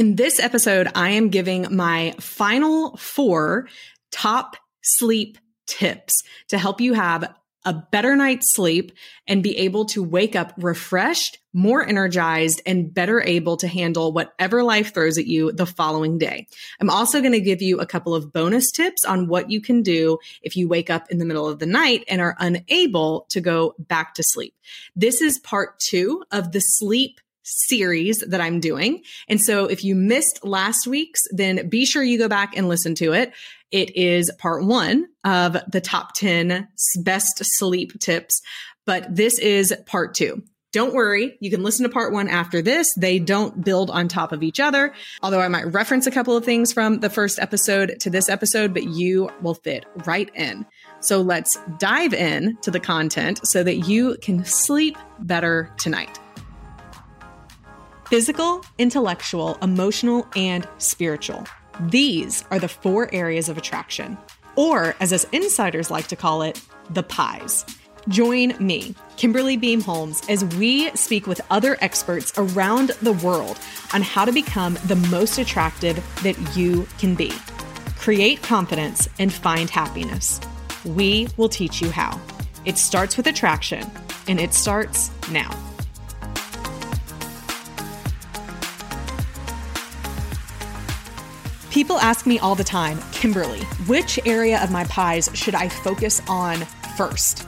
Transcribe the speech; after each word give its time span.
In 0.00 0.16
this 0.16 0.40
episode, 0.40 0.88
I 0.94 1.10
am 1.10 1.28
giving 1.28 1.76
my 1.76 2.14
final 2.18 2.96
four 2.96 3.68
top 4.10 4.56
sleep 4.80 5.36
tips 5.66 6.22
to 6.48 6.56
help 6.56 6.80
you 6.80 6.94
have 6.94 7.34
a 7.66 7.74
better 7.74 8.16
night's 8.16 8.54
sleep 8.54 8.92
and 9.26 9.42
be 9.42 9.58
able 9.58 9.84
to 9.84 10.02
wake 10.02 10.34
up 10.34 10.54
refreshed, 10.56 11.36
more 11.52 11.86
energized, 11.86 12.62
and 12.64 12.94
better 12.94 13.20
able 13.20 13.58
to 13.58 13.68
handle 13.68 14.10
whatever 14.10 14.62
life 14.62 14.94
throws 14.94 15.18
at 15.18 15.26
you 15.26 15.52
the 15.52 15.66
following 15.66 16.16
day. 16.16 16.46
I'm 16.80 16.88
also 16.88 17.20
going 17.20 17.34
to 17.34 17.40
give 17.40 17.60
you 17.60 17.78
a 17.78 17.84
couple 17.84 18.14
of 18.14 18.32
bonus 18.32 18.72
tips 18.72 19.04
on 19.04 19.28
what 19.28 19.50
you 19.50 19.60
can 19.60 19.82
do 19.82 20.16
if 20.40 20.56
you 20.56 20.66
wake 20.66 20.88
up 20.88 21.10
in 21.10 21.18
the 21.18 21.26
middle 21.26 21.46
of 21.46 21.58
the 21.58 21.66
night 21.66 22.04
and 22.08 22.22
are 22.22 22.36
unable 22.38 23.26
to 23.28 23.42
go 23.42 23.74
back 23.78 24.14
to 24.14 24.22
sleep. 24.24 24.54
This 24.96 25.20
is 25.20 25.38
part 25.38 25.78
two 25.78 26.24
of 26.32 26.52
the 26.52 26.60
sleep 26.60 27.20
series 27.50 28.18
that 28.28 28.40
I'm 28.40 28.60
doing. 28.60 29.02
And 29.28 29.40
so 29.40 29.66
if 29.66 29.84
you 29.84 29.94
missed 29.94 30.44
last 30.44 30.86
week's, 30.86 31.20
then 31.30 31.68
be 31.68 31.84
sure 31.84 32.02
you 32.02 32.18
go 32.18 32.28
back 32.28 32.56
and 32.56 32.68
listen 32.68 32.94
to 32.96 33.12
it. 33.12 33.32
It 33.70 33.96
is 33.96 34.30
part 34.38 34.64
one 34.64 35.06
of 35.24 35.56
the 35.70 35.80
top 35.80 36.14
10 36.14 36.68
best 37.02 37.42
sleep 37.42 37.98
tips, 38.00 38.40
but 38.84 39.14
this 39.14 39.38
is 39.38 39.74
part 39.86 40.14
two. 40.14 40.42
Don't 40.72 40.94
worry, 40.94 41.36
you 41.40 41.50
can 41.50 41.64
listen 41.64 41.82
to 41.82 41.92
part 41.92 42.12
one 42.12 42.28
after 42.28 42.62
this. 42.62 42.94
They 42.96 43.18
don't 43.18 43.64
build 43.64 43.90
on 43.90 44.06
top 44.06 44.30
of 44.30 44.44
each 44.44 44.60
other. 44.60 44.94
Although 45.20 45.40
I 45.40 45.48
might 45.48 45.72
reference 45.72 46.06
a 46.06 46.12
couple 46.12 46.36
of 46.36 46.44
things 46.44 46.72
from 46.72 47.00
the 47.00 47.10
first 47.10 47.40
episode 47.40 47.98
to 48.00 48.10
this 48.10 48.28
episode, 48.28 48.72
but 48.72 48.84
you 48.84 49.30
will 49.42 49.54
fit 49.54 49.84
right 50.06 50.30
in. 50.34 50.64
So 51.00 51.22
let's 51.22 51.58
dive 51.78 52.14
in 52.14 52.56
to 52.62 52.70
the 52.70 52.78
content 52.78 53.40
so 53.44 53.64
that 53.64 53.88
you 53.88 54.16
can 54.22 54.44
sleep 54.44 54.96
better 55.18 55.74
tonight 55.76 56.20
physical, 58.10 58.64
intellectual, 58.76 59.56
emotional, 59.62 60.26
and 60.34 60.66
spiritual. 60.78 61.46
These 61.78 62.44
are 62.50 62.58
the 62.58 62.66
four 62.66 63.08
areas 63.14 63.48
of 63.48 63.56
attraction, 63.56 64.18
or 64.56 64.96
as 64.98 65.12
us 65.12 65.24
insiders 65.30 65.92
like 65.92 66.08
to 66.08 66.16
call 66.16 66.42
it, 66.42 66.60
the 66.90 67.04
pies. 67.04 67.64
Join 68.08 68.56
me, 68.58 68.96
Kimberly 69.16 69.56
Beam 69.56 69.80
Holmes, 69.80 70.22
as 70.28 70.44
we 70.56 70.90
speak 70.96 71.28
with 71.28 71.40
other 71.50 71.76
experts 71.80 72.32
around 72.36 72.88
the 73.00 73.12
world 73.12 73.60
on 73.94 74.02
how 74.02 74.24
to 74.24 74.32
become 74.32 74.76
the 74.86 74.96
most 74.96 75.38
attractive 75.38 75.96
that 76.24 76.56
you 76.56 76.88
can 76.98 77.14
be. 77.14 77.32
Create 77.96 78.42
confidence 78.42 79.08
and 79.20 79.32
find 79.32 79.70
happiness. 79.70 80.40
We 80.84 81.28
will 81.36 81.48
teach 81.48 81.80
you 81.80 81.90
how. 81.90 82.20
It 82.64 82.76
starts 82.76 83.16
with 83.16 83.28
attraction, 83.28 83.88
and 84.26 84.40
it 84.40 84.52
starts 84.52 85.12
now. 85.30 85.69
People 91.70 91.98
ask 91.98 92.26
me 92.26 92.36
all 92.40 92.56
the 92.56 92.64
time, 92.64 92.98
Kimberly, 93.12 93.60
which 93.86 94.18
area 94.26 94.60
of 94.60 94.72
my 94.72 94.82
pies 94.84 95.30
should 95.34 95.54
I 95.54 95.68
focus 95.68 96.20
on 96.26 96.58
first? 96.96 97.46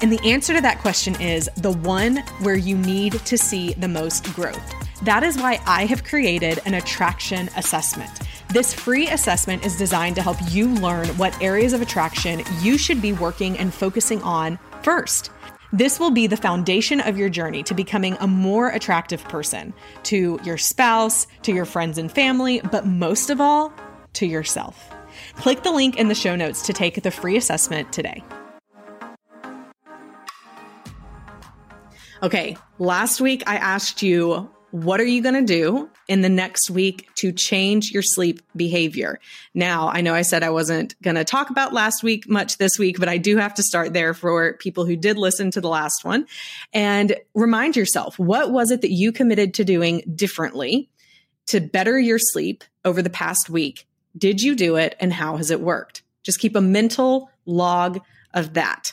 And 0.00 0.12
the 0.12 0.20
answer 0.24 0.54
to 0.54 0.60
that 0.60 0.78
question 0.78 1.20
is 1.20 1.50
the 1.56 1.72
one 1.72 2.18
where 2.40 2.54
you 2.54 2.78
need 2.78 3.14
to 3.14 3.36
see 3.36 3.72
the 3.74 3.88
most 3.88 4.32
growth. 4.32 4.74
That 5.02 5.24
is 5.24 5.36
why 5.38 5.60
I 5.66 5.86
have 5.86 6.04
created 6.04 6.60
an 6.66 6.74
attraction 6.74 7.50
assessment. 7.56 8.12
This 8.50 8.72
free 8.72 9.08
assessment 9.08 9.66
is 9.66 9.76
designed 9.76 10.14
to 10.16 10.22
help 10.22 10.36
you 10.50 10.68
learn 10.68 11.08
what 11.16 11.40
areas 11.42 11.72
of 11.72 11.82
attraction 11.82 12.44
you 12.60 12.78
should 12.78 13.02
be 13.02 13.12
working 13.12 13.58
and 13.58 13.74
focusing 13.74 14.22
on 14.22 14.56
first. 14.82 15.30
This 15.74 15.98
will 15.98 16.12
be 16.12 16.28
the 16.28 16.36
foundation 16.36 17.00
of 17.00 17.18
your 17.18 17.28
journey 17.28 17.64
to 17.64 17.74
becoming 17.74 18.16
a 18.20 18.28
more 18.28 18.68
attractive 18.68 19.24
person 19.24 19.74
to 20.04 20.38
your 20.44 20.56
spouse, 20.56 21.26
to 21.42 21.52
your 21.52 21.64
friends 21.64 21.98
and 21.98 22.12
family, 22.12 22.60
but 22.70 22.86
most 22.86 23.28
of 23.28 23.40
all, 23.40 23.72
to 24.12 24.24
yourself. 24.24 24.94
Click 25.34 25.64
the 25.64 25.72
link 25.72 25.96
in 25.96 26.06
the 26.06 26.14
show 26.14 26.36
notes 26.36 26.62
to 26.66 26.72
take 26.72 27.02
the 27.02 27.10
free 27.10 27.36
assessment 27.36 27.92
today. 27.92 28.22
Okay, 32.22 32.56
last 32.78 33.20
week 33.20 33.42
I 33.44 33.56
asked 33.56 34.00
you 34.00 34.48
what 34.74 35.00
are 35.00 35.04
you 35.04 35.22
going 35.22 35.36
to 35.36 35.44
do 35.44 35.88
in 36.08 36.20
the 36.20 36.28
next 36.28 36.68
week 36.68 37.08
to 37.14 37.30
change 37.30 37.92
your 37.92 38.02
sleep 38.02 38.40
behavior? 38.56 39.20
Now, 39.54 39.86
I 39.88 40.00
know 40.00 40.16
I 40.16 40.22
said 40.22 40.42
I 40.42 40.50
wasn't 40.50 41.00
going 41.00 41.14
to 41.14 41.22
talk 41.22 41.50
about 41.50 41.72
last 41.72 42.02
week 42.02 42.28
much 42.28 42.58
this 42.58 42.76
week, 42.76 42.98
but 42.98 43.08
I 43.08 43.16
do 43.16 43.36
have 43.36 43.54
to 43.54 43.62
start 43.62 43.92
there 43.92 44.14
for 44.14 44.54
people 44.54 44.84
who 44.84 44.96
did 44.96 45.16
listen 45.16 45.52
to 45.52 45.60
the 45.60 45.68
last 45.68 46.04
one 46.04 46.26
and 46.72 47.14
remind 47.34 47.76
yourself 47.76 48.18
what 48.18 48.50
was 48.50 48.72
it 48.72 48.80
that 48.80 48.90
you 48.90 49.12
committed 49.12 49.54
to 49.54 49.64
doing 49.64 50.02
differently 50.12 50.90
to 51.46 51.60
better 51.60 51.96
your 51.96 52.18
sleep 52.18 52.64
over 52.84 53.00
the 53.00 53.08
past 53.08 53.48
week? 53.48 53.86
Did 54.18 54.40
you 54.40 54.56
do 54.56 54.74
it 54.74 54.96
and 54.98 55.12
how 55.12 55.36
has 55.36 55.52
it 55.52 55.60
worked? 55.60 56.02
Just 56.24 56.40
keep 56.40 56.56
a 56.56 56.60
mental 56.60 57.30
log 57.46 58.00
of 58.32 58.54
that 58.54 58.92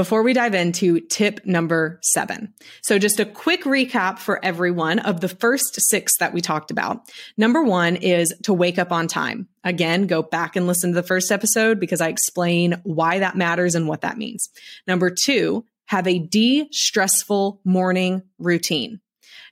before 0.00 0.22
we 0.22 0.32
dive 0.32 0.54
into 0.54 0.98
tip 0.98 1.44
number 1.44 2.00
seven. 2.02 2.54
So 2.80 2.98
just 2.98 3.20
a 3.20 3.26
quick 3.26 3.64
recap 3.64 4.18
for 4.18 4.42
everyone 4.42 4.98
of 4.98 5.20
the 5.20 5.28
first 5.28 5.78
six 5.78 6.16
that 6.20 6.32
we 6.32 6.40
talked 6.40 6.70
about. 6.70 7.02
Number 7.36 7.62
one 7.62 7.96
is 7.96 8.34
to 8.44 8.54
wake 8.54 8.78
up 8.78 8.92
on 8.92 9.08
time. 9.08 9.46
Again, 9.62 10.06
go 10.06 10.22
back 10.22 10.56
and 10.56 10.66
listen 10.66 10.92
to 10.92 10.94
the 10.94 11.06
first 11.06 11.30
episode 11.30 11.78
because 11.78 12.00
I 12.00 12.08
explain 12.08 12.80
why 12.82 13.18
that 13.18 13.36
matters 13.36 13.74
and 13.74 13.86
what 13.86 14.00
that 14.00 14.16
means. 14.16 14.48
Number 14.86 15.10
two, 15.10 15.66
have 15.84 16.06
a 16.06 16.18
de-stressful 16.18 17.60
morning 17.62 18.22
routine. 18.38 19.02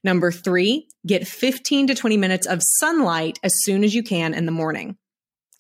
Number 0.03 0.32
three, 0.32 0.88
get 1.06 1.28
15 1.28 1.88
to 1.88 1.94
20 1.94 2.16
minutes 2.16 2.47
of 2.47 2.62
sunlight 2.62 3.38
as 3.42 3.53
soon 3.64 3.84
as 3.84 3.94
you 3.94 4.03
can 4.03 4.32
in 4.32 4.47
the 4.47 4.53
morning. 4.53 4.97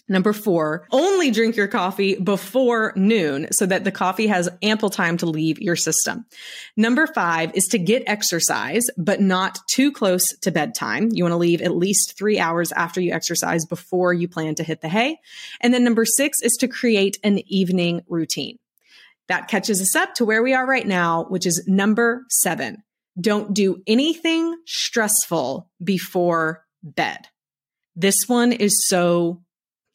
Number 0.08 0.32
four, 0.32 0.86
only 0.90 1.30
drink 1.30 1.56
your 1.56 1.68
coffee 1.68 2.14
before 2.16 2.92
noon 2.96 3.48
so 3.52 3.66
that 3.66 3.84
the 3.84 3.92
coffee 3.92 4.26
has 4.26 4.48
ample 4.62 4.88
time 4.88 5.18
to 5.18 5.26
leave 5.26 5.60
your 5.60 5.76
system. 5.76 6.24
Number 6.76 7.06
five 7.06 7.50
is 7.54 7.66
to 7.68 7.78
get 7.78 8.04
exercise, 8.06 8.84
but 8.96 9.20
not 9.20 9.58
too 9.70 9.92
close 9.92 10.24
to 10.40 10.50
bedtime. 10.50 11.10
You 11.12 11.24
want 11.24 11.32
to 11.32 11.38
leave 11.38 11.60
at 11.60 11.76
least 11.76 12.16
three 12.16 12.38
hours 12.38 12.72
after 12.72 13.00
you 13.00 13.12
exercise 13.12 13.66
before 13.66 14.14
you 14.14 14.28
plan 14.28 14.54
to 14.54 14.64
hit 14.64 14.80
the 14.80 14.88
hay. 14.88 15.18
And 15.60 15.74
then 15.74 15.84
number 15.84 16.06
six 16.06 16.38
is 16.42 16.56
to 16.60 16.68
create 16.68 17.18
an 17.22 17.40
evening 17.46 18.02
routine. 18.08 18.58
That 19.28 19.48
catches 19.48 19.82
us 19.82 19.94
up 19.94 20.14
to 20.14 20.24
where 20.24 20.42
we 20.42 20.54
are 20.54 20.66
right 20.66 20.86
now, 20.86 21.24
which 21.24 21.44
is 21.44 21.64
number 21.66 22.24
seven. 22.30 22.82
Don't 23.20 23.52
do 23.52 23.82
anything 23.86 24.56
stressful 24.64 25.68
before 25.82 26.64
bed. 26.82 27.26
This 27.94 28.14
one 28.26 28.52
is 28.52 28.86
so 28.86 29.42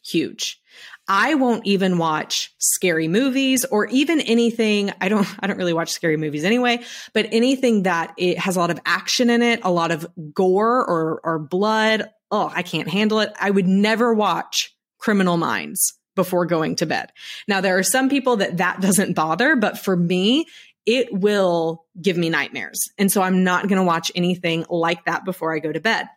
huge. 0.05 0.59
I 1.07 1.35
won't 1.35 1.65
even 1.65 1.97
watch 1.97 2.53
scary 2.59 3.07
movies 3.07 3.65
or 3.65 3.87
even 3.87 4.21
anything. 4.21 4.91
I 5.01 5.09
don't, 5.09 5.27
I 5.39 5.47
don't 5.47 5.57
really 5.57 5.73
watch 5.73 5.91
scary 5.91 6.17
movies 6.17 6.43
anyway, 6.43 6.83
but 7.13 7.27
anything 7.31 7.83
that 7.83 8.13
it 8.17 8.37
has 8.39 8.55
a 8.55 8.59
lot 8.59 8.71
of 8.71 8.79
action 8.85 9.29
in 9.29 9.41
it, 9.41 9.61
a 9.63 9.71
lot 9.71 9.91
of 9.91 10.07
gore 10.33 10.85
or, 10.85 11.21
or 11.23 11.39
blood. 11.39 12.09
Oh, 12.31 12.51
I 12.53 12.63
can't 12.63 12.87
handle 12.87 13.19
it. 13.19 13.31
I 13.39 13.51
would 13.51 13.67
never 13.67 14.13
watch 14.13 14.75
Criminal 14.97 15.37
Minds 15.37 15.93
before 16.15 16.45
going 16.45 16.75
to 16.77 16.85
bed. 16.85 17.11
Now, 17.47 17.61
there 17.61 17.77
are 17.77 17.83
some 17.83 18.09
people 18.09 18.37
that 18.37 18.57
that 18.57 18.81
doesn't 18.81 19.13
bother, 19.13 19.55
but 19.55 19.77
for 19.77 19.95
me, 19.95 20.45
it 20.85 21.13
will 21.13 21.85
give 22.01 22.17
me 22.17 22.29
nightmares. 22.29 22.79
And 22.97 23.11
so 23.11 23.21
I'm 23.21 23.43
not 23.43 23.67
going 23.67 23.79
to 23.79 23.85
watch 23.85 24.11
anything 24.15 24.65
like 24.69 25.05
that 25.05 25.25
before 25.25 25.55
I 25.55 25.59
go 25.59 25.71
to 25.71 25.79
bed. 25.79 26.07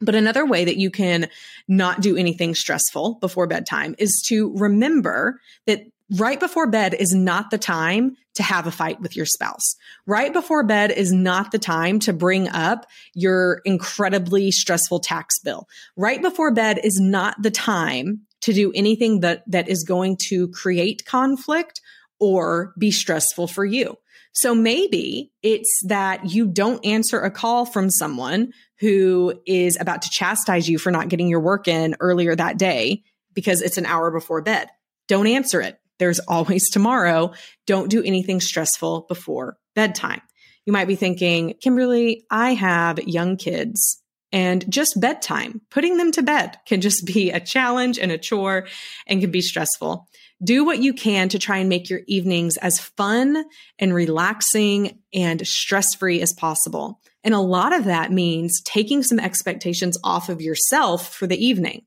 But 0.00 0.14
another 0.14 0.46
way 0.46 0.64
that 0.64 0.76
you 0.76 0.90
can 0.90 1.28
not 1.68 2.00
do 2.00 2.16
anything 2.16 2.54
stressful 2.54 3.18
before 3.20 3.46
bedtime 3.46 3.94
is 3.98 4.22
to 4.28 4.52
remember 4.56 5.40
that 5.66 5.84
right 6.16 6.40
before 6.40 6.66
bed 6.66 6.94
is 6.94 7.14
not 7.14 7.50
the 7.50 7.58
time 7.58 8.16
to 8.34 8.42
have 8.42 8.66
a 8.66 8.70
fight 8.70 9.00
with 9.00 9.16
your 9.16 9.26
spouse. 9.26 9.76
Right 10.06 10.32
before 10.32 10.62
bed 10.64 10.90
is 10.90 11.12
not 11.12 11.52
the 11.52 11.58
time 11.58 11.98
to 12.00 12.12
bring 12.12 12.48
up 12.48 12.86
your 13.14 13.60
incredibly 13.64 14.50
stressful 14.50 15.00
tax 15.00 15.38
bill. 15.40 15.68
Right 15.96 16.22
before 16.22 16.52
bed 16.52 16.80
is 16.82 16.98
not 17.00 17.42
the 17.42 17.50
time 17.50 18.22
to 18.42 18.52
do 18.52 18.72
anything 18.74 19.20
that, 19.20 19.42
that 19.46 19.68
is 19.68 19.84
going 19.84 20.16
to 20.28 20.48
create 20.48 21.04
conflict 21.04 21.80
or 22.18 22.72
be 22.78 22.90
stressful 22.90 23.48
for 23.48 23.64
you. 23.64 23.96
So 24.32 24.54
maybe 24.54 25.32
it's 25.42 25.82
that 25.86 26.30
you 26.30 26.46
don't 26.46 26.84
answer 26.84 27.20
a 27.20 27.30
call 27.30 27.66
from 27.66 27.90
someone 27.90 28.52
who 28.78 29.34
is 29.46 29.76
about 29.80 30.02
to 30.02 30.10
chastise 30.10 30.68
you 30.68 30.78
for 30.78 30.90
not 30.90 31.08
getting 31.08 31.28
your 31.28 31.40
work 31.40 31.68
in 31.68 31.96
earlier 32.00 32.34
that 32.34 32.58
day 32.58 33.02
because 33.34 33.60
it's 33.60 33.78
an 33.78 33.86
hour 33.86 34.10
before 34.10 34.42
bed. 34.42 34.68
Don't 35.08 35.26
answer 35.26 35.60
it. 35.60 35.78
There's 35.98 36.20
always 36.28 36.70
tomorrow. 36.70 37.32
Don't 37.66 37.90
do 37.90 38.02
anything 38.02 38.40
stressful 38.40 39.06
before 39.08 39.58
bedtime. 39.74 40.22
You 40.66 40.72
might 40.72 40.88
be 40.88 40.96
thinking, 40.96 41.54
Kimberly, 41.60 42.24
I 42.30 42.54
have 42.54 43.00
young 43.00 43.36
kids 43.36 43.99
and 44.32 44.70
just 44.70 45.00
bedtime, 45.00 45.60
putting 45.70 45.96
them 45.96 46.12
to 46.12 46.22
bed 46.22 46.58
can 46.66 46.80
just 46.80 47.04
be 47.04 47.30
a 47.30 47.40
challenge 47.40 47.98
and 47.98 48.12
a 48.12 48.18
chore 48.18 48.66
and 49.06 49.20
can 49.20 49.30
be 49.30 49.40
stressful. 49.40 50.08
Do 50.42 50.64
what 50.64 50.78
you 50.78 50.94
can 50.94 51.28
to 51.30 51.38
try 51.38 51.58
and 51.58 51.68
make 51.68 51.90
your 51.90 52.00
evenings 52.06 52.56
as 52.56 52.80
fun 52.80 53.44
and 53.78 53.92
relaxing 53.92 54.98
and 55.12 55.46
stress 55.46 55.94
free 55.94 56.22
as 56.22 56.32
possible. 56.32 57.00
And 57.22 57.34
a 57.34 57.40
lot 57.40 57.74
of 57.74 57.84
that 57.84 58.10
means 58.10 58.62
taking 58.64 59.02
some 59.02 59.20
expectations 59.20 59.98
off 60.02 60.28
of 60.28 60.40
yourself 60.40 61.14
for 61.14 61.26
the 61.26 61.44
evening. 61.44 61.84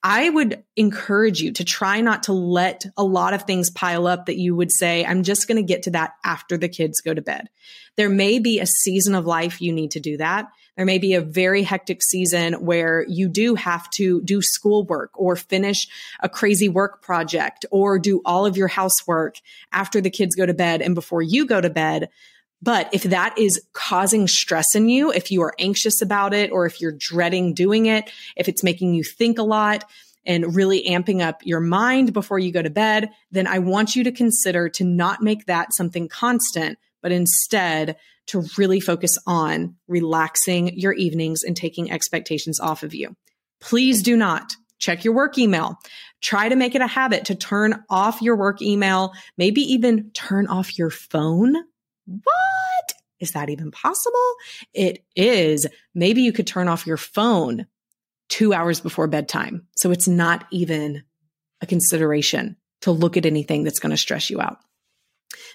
I 0.00 0.30
would 0.30 0.62
encourage 0.76 1.40
you 1.40 1.50
to 1.54 1.64
try 1.64 2.00
not 2.00 2.24
to 2.24 2.32
let 2.32 2.86
a 2.96 3.02
lot 3.02 3.34
of 3.34 3.42
things 3.42 3.70
pile 3.70 4.06
up 4.06 4.26
that 4.26 4.38
you 4.38 4.54
would 4.54 4.70
say, 4.70 5.04
I'm 5.04 5.24
just 5.24 5.48
going 5.48 5.56
to 5.56 5.66
get 5.66 5.82
to 5.84 5.90
that 5.90 6.12
after 6.24 6.56
the 6.56 6.68
kids 6.68 7.00
go 7.00 7.12
to 7.12 7.22
bed. 7.22 7.48
There 7.96 8.08
may 8.08 8.38
be 8.38 8.60
a 8.60 8.66
season 8.66 9.16
of 9.16 9.26
life 9.26 9.60
you 9.60 9.72
need 9.72 9.90
to 9.92 10.00
do 10.00 10.18
that. 10.18 10.46
There 10.78 10.86
may 10.86 10.98
be 10.98 11.14
a 11.14 11.20
very 11.20 11.64
hectic 11.64 12.04
season 12.04 12.54
where 12.64 13.04
you 13.08 13.28
do 13.28 13.56
have 13.56 13.90
to 13.96 14.22
do 14.22 14.40
schoolwork 14.40 15.10
or 15.14 15.34
finish 15.34 15.88
a 16.20 16.28
crazy 16.28 16.68
work 16.68 17.02
project 17.02 17.66
or 17.72 17.98
do 17.98 18.22
all 18.24 18.46
of 18.46 18.56
your 18.56 18.68
housework 18.68 19.38
after 19.72 20.00
the 20.00 20.08
kids 20.08 20.36
go 20.36 20.46
to 20.46 20.54
bed 20.54 20.80
and 20.80 20.94
before 20.94 21.20
you 21.20 21.46
go 21.46 21.60
to 21.60 21.68
bed. 21.68 22.10
But 22.62 22.90
if 22.92 23.02
that 23.02 23.36
is 23.36 23.60
causing 23.72 24.28
stress 24.28 24.76
in 24.76 24.88
you, 24.88 25.10
if 25.10 25.32
you 25.32 25.42
are 25.42 25.54
anxious 25.58 26.00
about 26.00 26.32
it, 26.32 26.52
or 26.52 26.64
if 26.64 26.80
you're 26.80 26.96
dreading 26.96 27.54
doing 27.54 27.86
it, 27.86 28.08
if 28.36 28.48
it's 28.48 28.62
making 28.62 28.94
you 28.94 29.02
think 29.02 29.40
a 29.40 29.42
lot 29.42 29.84
and 30.24 30.54
really 30.54 30.84
amping 30.88 31.20
up 31.20 31.40
your 31.42 31.60
mind 31.60 32.12
before 32.12 32.38
you 32.38 32.52
go 32.52 32.62
to 32.62 32.70
bed, 32.70 33.10
then 33.32 33.48
I 33.48 33.58
want 33.58 33.96
you 33.96 34.04
to 34.04 34.12
consider 34.12 34.68
to 34.68 34.84
not 34.84 35.22
make 35.24 35.46
that 35.46 35.74
something 35.74 36.06
constant, 36.06 36.78
but 37.02 37.10
instead 37.10 37.96
to 38.28 38.44
really 38.56 38.80
focus 38.80 39.18
on 39.26 39.76
relaxing 39.88 40.78
your 40.78 40.92
evenings 40.92 41.42
and 41.42 41.56
taking 41.56 41.90
expectations 41.90 42.60
off 42.60 42.82
of 42.82 42.94
you. 42.94 43.14
Please 43.60 44.02
do 44.02 44.16
not 44.16 44.54
check 44.78 45.04
your 45.04 45.14
work 45.14 45.38
email. 45.38 45.78
Try 46.20 46.48
to 46.48 46.56
make 46.56 46.74
it 46.74 46.80
a 46.80 46.86
habit 46.86 47.26
to 47.26 47.34
turn 47.34 47.84
off 47.90 48.22
your 48.22 48.36
work 48.36 48.62
email, 48.62 49.12
maybe 49.36 49.60
even 49.72 50.10
turn 50.12 50.46
off 50.46 50.78
your 50.78 50.90
phone. 50.90 51.54
What? 52.06 52.92
Is 53.20 53.32
that 53.32 53.50
even 53.50 53.70
possible? 53.70 54.34
It 54.72 55.04
is. 55.16 55.66
Maybe 55.94 56.22
you 56.22 56.32
could 56.32 56.46
turn 56.46 56.68
off 56.68 56.86
your 56.86 56.96
phone 56.96 57.66
two 58.28 58.52
hours 58.52 58.80
before 58.80 59.08
bedtime. 59.08 59.66
So 59.76 59.90
it's 59.90 60.06
not 60.06 60.46
even 60.52 61.02
a 61.60 61.66
consideration 61.66 62.56
to 62.82 62.92
look 62.92 63.16
at 63.16 63.26
anything 63.26 63.64
that's 63.64 63.80
going 63.80 63.90
to 63.90 63.96
stress 63.96 64.30
you 64.30 64.40
out. 64.40 64.58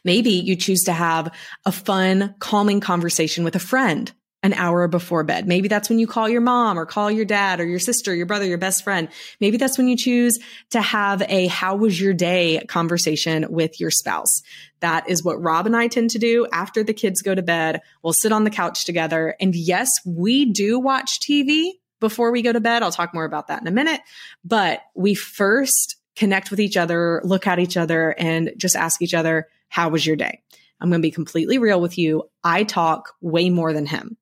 Maybe 0.04 0.32
you 0.32 0.56
choose 0.56 0.84
to 0.84 0.94
have 0.94 1.34
a 1.66 1.72
fun, 1.72 2.36
calming 2.40 2.80
conversation 2.80 3.44
with 3.44 3.56
a 3.56 3.60
friend 3.60 4.12
an 4.44 4.54
hour 4.54 4.90
before 4.90 5.24
bed. 5.24 5.48
Maybe 5.48 5.70
that's 5.70 5.88
when 5.88 6.00
you 6.00 6.06
call 6.06 6.28
your 6.28 6.42
mom 6.42 6.78
or 6.78 6.86
call 6.86 7.10
your 7.10 7.24
dad 7.24 7.62
or 7.62 7.66
your 7.66 7.80
sister, 7.80 8.14
your 8.14 8.26
brother, 8.26 8.46
your 8.46 8.58
best 8.58 8.84
friend. 8.84 9.08
Maybe 9.40 9.56
that's 9.56 9.78
when 9.78 9.88
you 9.88 9.96
choose 9.96 10.38
to 10.72 10.82
have 10.82 11.24
a 11.30 11.48
how 11.48 11.78
was 11.78 12.00
your 12.00 12.14
day 12.14 12.64
conversation 12.68 13.48
with 13.50 13.80
your 13.80 13.90
spouse. 13.90 14.42
That 14.82 15.10
is 15.10 15.24
what 15.24 15.42
Rob 15.42 15.66
and 15.66 15.78
I 15.78 15.88
tend 15.88 16.10
to 16.12 16.20
do 16.20 16.46
after 16.52 16.84
the 16.84 16.94
kids 16.94 17.22
go 17.22 17.34
to 17.34 17.42
bed. 17.42 17.82
We'll 18.04 18.12
sit 18.12 18.34
on 18.34 18.44
the 18.44 18.50
couch 18.50 18.84
together. 18.84 19.36
And 19.40 19.56
yes, 19.56 19.90
we 20.06 20.52
do 20.52 20.78
watch 20.78 21.22
TV 21.22 21.72
before 22.02 22.34
we 22.34 22.42
go 22.42 22.52
to 22.52 22.60
bed. 22.60 22.84
I'll 22.84 22.92
talk 22.92 23.14
more 23.14 23.24
about 23.24 23.48
that 23.48 23.62
in 23.62 23.68
a 23.68 23.72
minute, 23.72 24.02
but 24.44 24.82
we 24.94 25.16
first 25.16 25.96
connect 26.18 26.52
with 26.52 26.60
each 26.60 26.76
other, 26.76 27.22
look 27.24 27.48
at 27.48 27.60
each 27.60 27.78
other 27.78 28.14
and 28.18 28.52
just 28.58 28.76
ask 28.76 29.02
each 29.02 29.14
other, 29.14 29.48
how 29.74 29.90
was 29.90 30.06
your 30.06 30.16
day? 30.16 30.40
I'm 30.80 30.90
going 30.92 31.02
to 31.02 31.08
be 31.08 31.10
completely 31.10 31.58
real 31.58 31.82
with 31.82 31.98
you. 31.98 32.30
I 32.44 32.64
talk 32.64 33.10
way 33.22 33.50
more 33.50 33.74
than 33.74 33.88
him. 33.88 34.18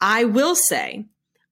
I 0.00 0.22
will 0.22 0.54
say 0.54 1.06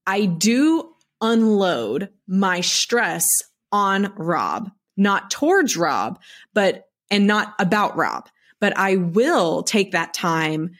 I 0.06 0.26
do 0.26 0.94
unload 1.20 2.10
my 2.28 2.60
stress 2.60 3.26
on 3.72 4.12
Rob, 4.16 4.70
not 4.96 5.32
towards 5.32 5.76
Rob, 5.76 6.20
but, 6.54 6.88
and 7.10 7.26
not 7.26 7.52
about 7.58 7.96
Rob, 7.96 8.28
but 8.60 8.78
I 8.78 8.94
will 8.94 9.64
take 9.64 9.90
that 9.90 10.14
time 10.14 10.76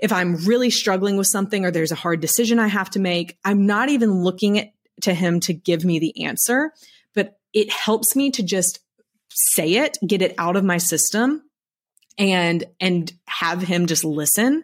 if 0.00 0.12
I'm 0.12 0.34
really 0.38 0.70
struggling 0.70 1.16
with 1.16 1.28
something 1.28 1.64
or 1.64 1.70
there's 1.70 1.92
a 1.92 1.94
hard 1.94 2.20
decision 2.20 2.58
I 2.58 2.66
have 2.66 2.90
to 2.90 2.98
make. 2.98 3.38
I'm 3.44 3.66
not 3.66 3.88
even 3.88 4.24
looking 4.24 4.58
at, 4.58 4.72
to 5.02 5.14
him 5.14 5.38
to 5.40 5.52
give 5.52 5.84
me 5.84 6.00
the 6.00 6.24
answer, 6.24 6.72
but 7.14 7.38
it 7.52 7.70
helps 7.70 8.16
me 8.16 8.32
to 8.32 8.42
just 8.42 8.80
say 9.28 9.74
it, 9.74 9.96
get 10.04 10.22
it 10.22 10.34
out 10.38 10.56
of 10.56 10.64
my 10.64 10.78
system 10.78 11.43
and 12.18 12.64
and 12.80 13.12
have 13.26 13.62
him 13.62 13.86
just 13.86 14.04
listen. 14.04 14.62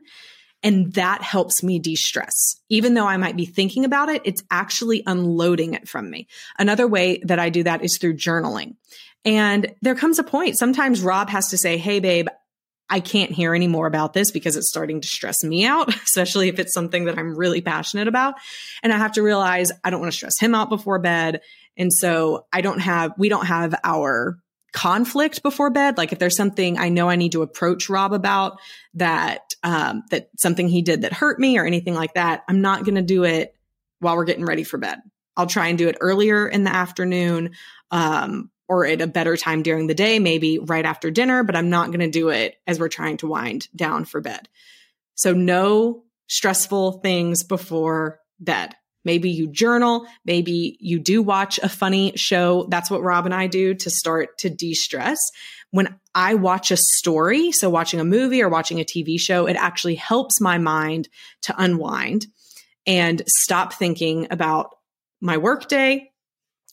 And 0.63 0.93
that 0.93 1.23
helps 1.23 1.63
me 1.63 1.79
de-stress. 1.79 2.57
Even 2.69 2.95
though 2.95 3.07
i 3.07 3.17
might 3.17 3.37
be 3.37 3.47
thinking 3.47 3.85
about 3.85 4.09
it 4.09 4.23
it's 4.25 4.43
actually 4.51 5.03
unloading 5.07 5.75
it 5.75 5.89
from 5.89 6.11
me. 6.11 6.29
Another 6.59 6.87
way 6.87 7.21
that 7.25 7.39
i 7.39 7.49
do 7.51 7.63
that 7.63 7.85
is 7.85 7.99
through 7.99 8.17
journaling. 8.17 8.77
And 9.25 9.75
there 9.83 9.95
comes 9.95 10.19
a 10.19 10.25
point. 10.25 10.59
Sometimes 10.59 11.03
rob 11.03 11.29
has 11.31 11.49
to 11.49 11.59
say 11.59 11.77
hey 11.77 12.01
babe 12.01 12.29
I 12.91 12.99
can't 12.99 13.31
hear 13.31 13.55
any 13.55 13.69
more 13.69 13.87
about 13.87 14.13
this 14.13 14.33
because 14.33 14.57
it's 14.57 14.69
starting 14.69 15.01
to 15.01 15.07
stress 15.07 15.45
me 15.45 15.65
out, 15.65 15.95
especially 16.03 16.49
if 16.49 16.59
it's 16.59 16.75
something 16.75 17.05
that 17.05 17.17
I'm 17.17 17.37
really 17.37 17.61
passionate 17.61 18.09
about. 18.09 18.35
And 18.83 18.93
I 18.93 18.99
have 18.99 19.13
to 19.13 19.23
realize 19.23 19.71
I 19.85 19.91
don't 19.91 20.01
want 20.01 20.13
to 20.13 20.17
stress 20.17 20.39
him 20.39 20.55
out 20.55 20.69
before 20.69 20.99
bed. 20.99 21.41
And 21.77 21.93
so 21.93 22.47
I 22.53 22.61
don't 22.61 22.81
have, 22.81 23.13
we 23.17 23.29
don't 23.29 23.47
have 23.47 23.75
our 23.85 24.39
conflict 24.73 25.43
before 25.43 25.71
bed. 25.71 25.99
Like 25.99 26.13
if 26.13 26.19
there's 26.19 26.37
something 26.37 26.79
I 26.79 26.89
know 26.89 27.09
I 27.09 27.17
need 27.17 27.33
to 27.33 27.43
approach 27.43 27.89
Rob 27.89 28.13
about 28.13 28.59
that, 28.95 29.55
um, 29.63 30.05
that 30.11 30.29
something 30.39 30.69
he 30.69 30.83
did 30.83 31.03
that 31.03 31.13
hurt 31.13 31.39
me 31.39 31.59
or 31.59 31.67
anything 31.67 31.95
like 31.95 32.15
that, 32.15 32.43
I'm 32.49 32.61
not 32.61 32.85
going 32.85 32.95
to 32.95 33.03
do 33.03 33.25
it 33.25 33.55
while 33.99 34.17
we're 34.17 34.25
getting 34.25 34.47
ready 34.47 34.65
for 34.65 34.79
bed. 34.79 34.99
I'll 35.37 35.47
try 35.47 35.69
and 35.69 35.79
do 35.79 35.89
it 35.89 35.99
earlier 36.01 36.49
in 36.49 36.65
the 36.65 36.75
afternoon, 36.75 37.53
um, 37.91 38.51
or 38.69 38.87
at 38.87 39.01
a 39.01 39.07
better 39.07 39.37
time 39.37 39.63
during 39.63 39.89
the 39.89 39.95
day, 39.95 40.21
maybe 40.21 40.59
right 40.59 40.85
after 40.85 41.11
dinner, 41.11 41.43
but 41.43 41.57
I'm 41.57 41.71
not 41.71 41.89
going 41.89 42.01
to 42.01 42.11
do 42.11 42.29
it 42.29 42.57
as 42.67 42.79
we're 42.79 42.89
trying 42.89 43.17
to 43.19 43.27
wind 43.27 43.67
down 43.75 44.05
for 44.05 44.21
bed. 44.21 44.49
So 45.17 45.33
no 45.33 46.05
stressful 46.29 47.01
things 47.01 47.43
before 47.43 48.21
bed. 48.39 48.75
Maybe 49.05 49.31
you 49.31 49.47
journal. 49.49 50.07
Maybe 50.25 50.77
you 50.81 50.99
do 50.99 51.23
watch 51.23 51.59
a 51.63 51.69
funny 51.69 52.13
show. 52.17 52.67
That's 52.71 52.91
what 52.91 53.03
Rob 53.03 53.25
and 53.25 53.35
I 53.35 53.47
do 53.47 53.75
to 53.75 53.91
start 53.91 54.39
to 54.39 54.51
de 54.51 54.75
stress. 54.75 55.19
When 55.71 55.99
I 56.15 56.35
watch 56.35 56.71
a 56.71 56.77
story, 56.77 57.53
so 57.53 57.71
watching 57.71 58.01
a 58.01 58.05
movie 58.05 58.43
or 58.43 58.49
watching 58.49 58.81
a 58.81 58.85
TV 58.85 59.19
show, 59.19 59.47
it 59.47 59.57
actually 59.57 59.95
helps 59.95 60.41
my 60.41 60.59
mind 60.59 61.09
to 61.43 61.55
unwind 61.57 62.27
and 62.87 63.23
stop 63.27 63.75
thinking 63.75 64.27
about 64.31 64.75
my 65.21 65.37
workday 65.37 66.11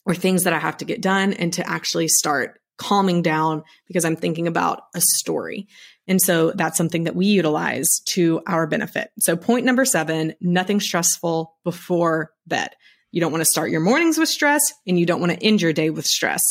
or 0.04 0.14
things 0.14 0.44
that 0.44 0.52
I 0.52 0.58
have 0.58 0.78
to 0.78 0.84
get 0.84 1.00
done 1.00 1.32
and 1.32 1.52
to 1.54 1.68
actually 1.68 2.08
start 2.08 2.60
calming 2.78 3.22
down 3.22 3.62
because 3.86 4.04
I'm 4.04 4.16
thinking 4.16 4.46
about 4.46 4.82
a 4.94 5.00
story. 5.00 5.68
And 6.08 6.20
so 6.20 6.50
that's 6.52 6.78
something 6.78 7.04
that 7.04 7.14
we 7.14 7.26
utilize 7.26 8.00
to 8.10 8.40
our 8.46 8.66
benefit. 8.66 9.10
So 9.20 9.36
point 9.36 9.66
number 9.66 9.84
seven, 9.84 10.34
nothing 10.40 10.80
stressful 10.80 11.54
before 11.64 12.32
bed. 12.46 12.70
You 13.12 13.20
don't 13.20 13.32
want 13.32 13.42
to 13.42 13.50
start 13.50 13.70
your 13.70 13.80
mornings 13.80 14.18
with 14.18 14.28
stress 14.28 14.62
and 14.86 14.98
you 14.98 15.06
don't 15.06 15.20
want 15.20 15.32
to 15.32 15.46
end 15.46 15.62
your 15.62 15.72
day 15.72 15.90
with 15.90 16.06
stress. 16.06 16.42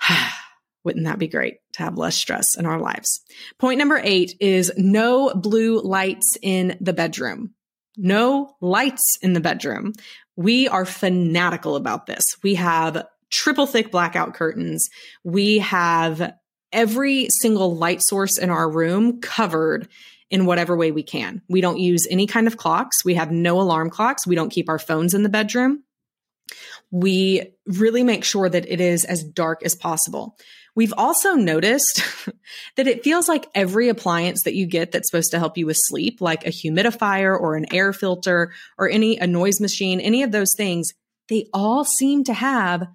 Wouldn't 0.84 1.04
that 1.04 1.18
be 1.18 1.28
great 1.28 1.56
to 1.74 1.82
have 1.82 1.98
less 1.98 2.16
stress 2.16 2.56
in 2.56 2.64
our 2.64 2.78
lives? 2.78 3.20
Point 3.58 3.78
number 3.78 4.00
eight 4.02 4.34
is 4.40 4.72
no 4.76 5.34
blue 5.34 5.80
lights 5.82 6.36
in 6.40 6.76
the 6.80 6.92
bedroom. 6.92 7.54
No 7.96 8.54
lights 8.60 9.18
in 9.20 9.32
the 9.32 9.40
bedroom. 9.40 9.92
We 10.36 10.68
are 10.68 10.84
fanatical 10.84 11.76
about 11.76 12.06
this. 12.06 12.22
We 12.42 12.54
have 12.54 13.06
triple 13.30 13.66
thick 13.66 13.90
blackout 13.90 14.34
curtains. 14.34 14.88
We 15.24 15.58
have 15.58 16.34
every 16.72 17.28
single 17.40 17.76
light 17.76 18.02
source 18.02 18.38
in 18.38 18.50
our 18.50 18.70
room 18.70 19.20
covered 19.20 19.88
in 20.30 20.46
whatever 20.46 20.76
way 20.76 20.90
we 20.90 21.02
can. 21.02 21.42
We 21.48 21.60
don't 21.60 21.78
use 21.78 22.06
any 22.10 22.26
kind 22.26 22.46
of 22.46 22.56
clocks. 22.56 23.04
We 23.04 23.14
have 23.14 23.30
no 23.30 23.60
alarm 23.60 23.90
clocks. 23.90 24.26
We 24.26 24.34
don't 24.34 24.50
keep 24.50 24.68
our 24.68 24.78
phones 24.78 25.14
in 25.14 25.22
the 25.22 25.28
bedroom. 25.28 25.84
We 26.90 27.54
really 27.66 28.02
make 28.02 28.24
sure 28.24 28.48
that 28.48 28.68
it 28.68 28.80
is 28.80 29.04
as 29.04 29.24
dark 29.24 29.62
as 29.64 29.74
possible. 29.74 30.36
We've 30.74 30.94
also 30.96 31.34
noticed 31.34 32.02
that 32.76 32.86
it 32.86 33.02
feels 33.02 33.28
like 33.28 33.48
every 33.54 33.88
appliance 33.88 34.42
that 34.44 34.54
you 34.54 34.66
get 34.66 34.92
that's 34.92 35.10
supposed 35.10 35.30
to 35.30 35.38
help 35.38 35.56
you 35.56 35.66
with 35.66 35.78
sleep, 35.78 36.20
like 36.20 36.46
a 36.46 36.50
humidifier 36.50 37.38
or 37.38 37.56
an 37.56 37.72
air 37.72 37.92
filter 37.92 38.52
or 38.78 38.88
any 38.88 39.16
a 39.18 39.26
noise 39.26 39.60
machine, 39.60 40.00
any 40.00 40.22
of 40.22 40.32
those 40.32 40.52
things, 40.56 40.88
they 41.28 41.48
all 41.52 41.84
seem 41.84 42.24
to 42.24 42.34
have 42.34 42.86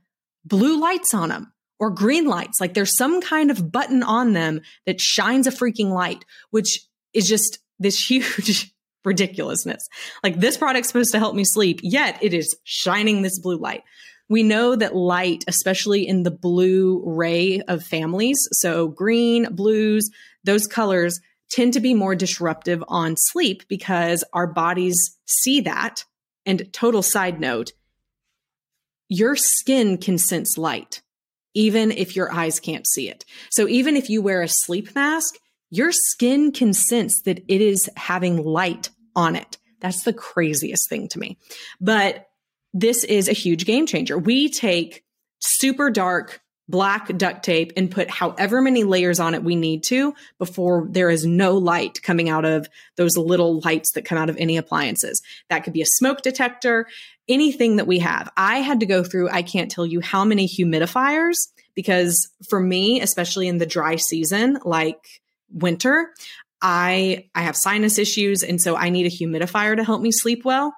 blue 0.45 0.79
lights 0.79 1.13
on 1.13 1.29
them 1.29 1.51
or 1.81 1.89
green 1.89 2.25
lights. 2.25 2.61
Like 2.61 2.75
there's 2.75 2.95
some 2.95 3.21
kind 3.21 3.51
of 3.51 3.71
button 3.71 4.03
on 4.03 4.33
them 4.33 4.61
that 4.85 5.01
shines 5.01 5.47
a 5.47 5.51
freaking 5.51 5.89
light, 5.89 6.23
which 6.51 6.79
is 7.13 7.27
just 7.27 7.59
this 7.79 7.97
huge 8.09 8.73
ridiculousness. 9.03 9.81
Like 10.23 10.39
this 10.39 10.57
product's 10.57 10.89
supposed 10.89 11.11
to 11.11 11.19
help 11.19 11.35
me 11.35 11.43
sleep, 11.43 11.79
yet 11.81 12.19
it 12.21 12.33
is 12.33 12.55
shining 12.63 13.23
this 13.23 13.39
blue 13.39 13.57
light. 13.57 13.81
We 14.29 14.43
know 14.43 14.75
that 14.75 14.95
light, 14.95 15.43
especially 15.47 16.07
in 16.07 16.23
the 16.23 16.31
blue 16.31 17.03
ray 17.03 17.61
of 17.61 17.83
families, 17.83 18.37
so 18.53 18.87
green, 18.87 19.53
blues, 19.53 20.09
those 20.45 20.67
colors 20.67 21.19
tend 21.49 21.73
to 21.73 21.81
be 21.81 21.93
more 21.93 22.15
disruptive 22.15 22.81
on 22.87 23.15
sleep 23.17 23.63
because 23.67 24.23
our 24.31 24.47
bodies 24.47 25.17
see 25.25 25.61
that. 25.61 26.05
And 26.45 26.71
total 26.71 27.03
side 27.03 27.39
note, 27.39 27.73
your 29.09 29.35
skin 29.35 29.97
can 29.97 30.17
sense 30.17 30.57
light, 30.57 31.01
even 31.53 31.91
if 31.91 32.15
your 32.15 32.31
eyes 32.33 32.59
can't 32.59 32.87
see 32.87 33.09
it. 33.09 33.25
So 33.51 33.67
even 33.67 33.95
if 33.95 34.09
you 34.09 34.21
wear 34.21 34.41
a 34.41 34.47
sleep 34.47 34.93
mask, 34.95 35.35
your 35.69 35.91
skin 35.91 36.51
can 36.51 36.73
sense 36.73 37.21
that 37.21 37.43
it 37.47 37.61
is 37.61 37.89
having 37.95 38.43
light 38.43 38.89
on 39.15 39.35
it. 39.35 39.57
That's 39.79 40.03
the 40.03 40.13
craziest 40.13 40.89
thing 40.89 41.07
to 41.09 41.19
me. 41.19 41.37
But 41.79 42.27
this 42.73 43.03
is 43.03 43.27
a 43.27 43.33
huge 43.33 43.65
game 43.65 43.85
changer. 43.85 44.17
We 44.17 44.49
take 44.49 45.03
super 45.39 45.89
dark 45.89 46.40
black 46.71 47.15
duct 47.17 47.43
tape 47.43 47.73
and 47.75 47.91
put 47.91 48.09
however 48.09 48.61
many 48.61 48.83
layers 48.83 49.19
on 49.19 49.35
it 49.35 49.43
we 49.43 49.55
need 49.55 49.83
to 49.83 50.15
before 50.39 50.87
there 50.89 51.09
is 51.09 51.25
no 51.25 51.57
light 51.57 52.01
coming 52.01 52.29
out 52.29 52.45
of 52.45 52.67
those 52.95 53.17
little 53.17 53.59
lights 53.59 53.91
that 53.91 54.05
come 54.05 54.17
out 54.17 54.29
of 54.29 54.37
any 54.37 54.57
appliances. 54.57 55.21
That 55.49 55.63
could 55.63 55.73
be 55.73 55.81
a 55.81 55.85
smoke 55.85 56.21
detector, 56.21 56.87
anything 57.27 57.75
that 57.75 57.87
we 57.87 57.99
have. 57.99 58.31
I 58.37 58.59
had 58.59 58.79
to 58.79 58.85
go 58.85 59.03
through, 59.03 59.29
I 59.29 59.43
can't 59.43 59.69
tell 59.69 59.85
you 59.85 59.99
how 59.99 60.23
many 60.23 60.47
humidifiers 60.47 61.35
because 61.75 62.29
for 62.49 62.59
me, 62.59 63.01
especially 63.01 63.47
in 63.47 63.57
the 63.57 63.65
dry 63.65 63.97
season, 63.97 64.57
like 64.63 65.21
winter, 65.51 66.13
I 66.61 67.25
I 67.35 67.41
have 67.41 67.55
sinus 67.57 67.97
issues 67.97 68.43
and 68.43 68.61
so 68.61 68.75
I 68.75 68.89
need 68.89 69.05
a 69.05 69.09
humidifier 69.09 69.75
to 69.75 69.83
help 69.83 70.01
me 70.01 70.11
sleep 70.11 70.45
well. 70.45 70.73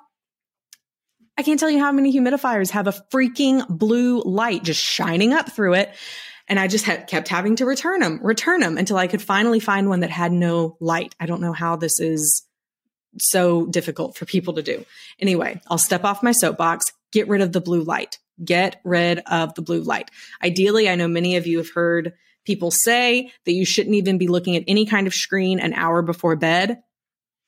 I 1.38 1.44
can't 1.44 1.60
tell 1.60 1.70
you 1.70 1.80
how 1.80 1.92
many 1.92 2.14
humidifiers 2.14 2.70
have 2.72 2.88
a 2.88 2.94
freaking 3.12 3.68
blue 3.68 4.22
light 4.22 4.64
just 4.64 4.82
shining 4.82 5.34
up 5.34 5.52
through 5.52 5.74
it. 5.76 5.94
And 6.48 6.60
I 6.60 6.68
just 6.68 6.86
had, 6.86 7.08
kept 7.08 7.30
having 7.30 7.56
to 7.56 7.66
return 7.66 8.02
them, 8.02 8.20
return 8.22 8.60
them 8.60 8.78
until 8.78 8.98
I 8.98 9.08
could 9.08 9.22
finally 9.22 9.60
find 9.60 9.90
one 9.90 10.02
that 10.02 10.10
had 10.10 10.32
no 10.32 10.78
light. 10.80 11.16
I 11.20 11.26
don't 11.26 11.42
know 11.42 11.54
how 11.54 11.78
this 11.78 12.00
is 12.00 12.46
so 13.18 13.66
difficult 13.66 14.18
for 14.18 14.26
people 14.26 14.54
to 14.54 14.62
do. 14.62 14.86
Anyway, 15.20 15.62
I'll 15.70 15.78
step 15.78 16.04
off 16.04 16.24
my 16.24 16.34
soapbox, 16.34 16.86
get 17.12 17.28
rid 17.28 17.42
of 17.42 17.54
the 17.54 17.62
blue 17.62 17.84
light, 17.84 18.20
get 18.44 18.82
rid 18.84 19.20
of 19.20 19.56
the 19.56 19.62
blue 19.62 19.82
light. 19.82 20.12
Ideally, 20.44 20.90
I 20.90 20.96
know 20.96 21.08
many 21.08 21.38
of 21.38 21.48
you 21.48 21.60
have 21.60 21.70
heard 21.74 22.14
people 22.46 22.72
say 22.72 23.32
that 23.46 23.54
you 23.54 23.66
shouldn't 23.66 23.96
even 23.96 24.18
be 24.18 24.28
looking 24.28 24.56
at 24.56 24.66
any 24.68 24.86
kind 24.86 25.08
of 25.08 25.14
screen 25.14 25.60
an 25.60 25.74
hour 25.74 26.02
before 26.02 26.36
bed. 26.36 26.82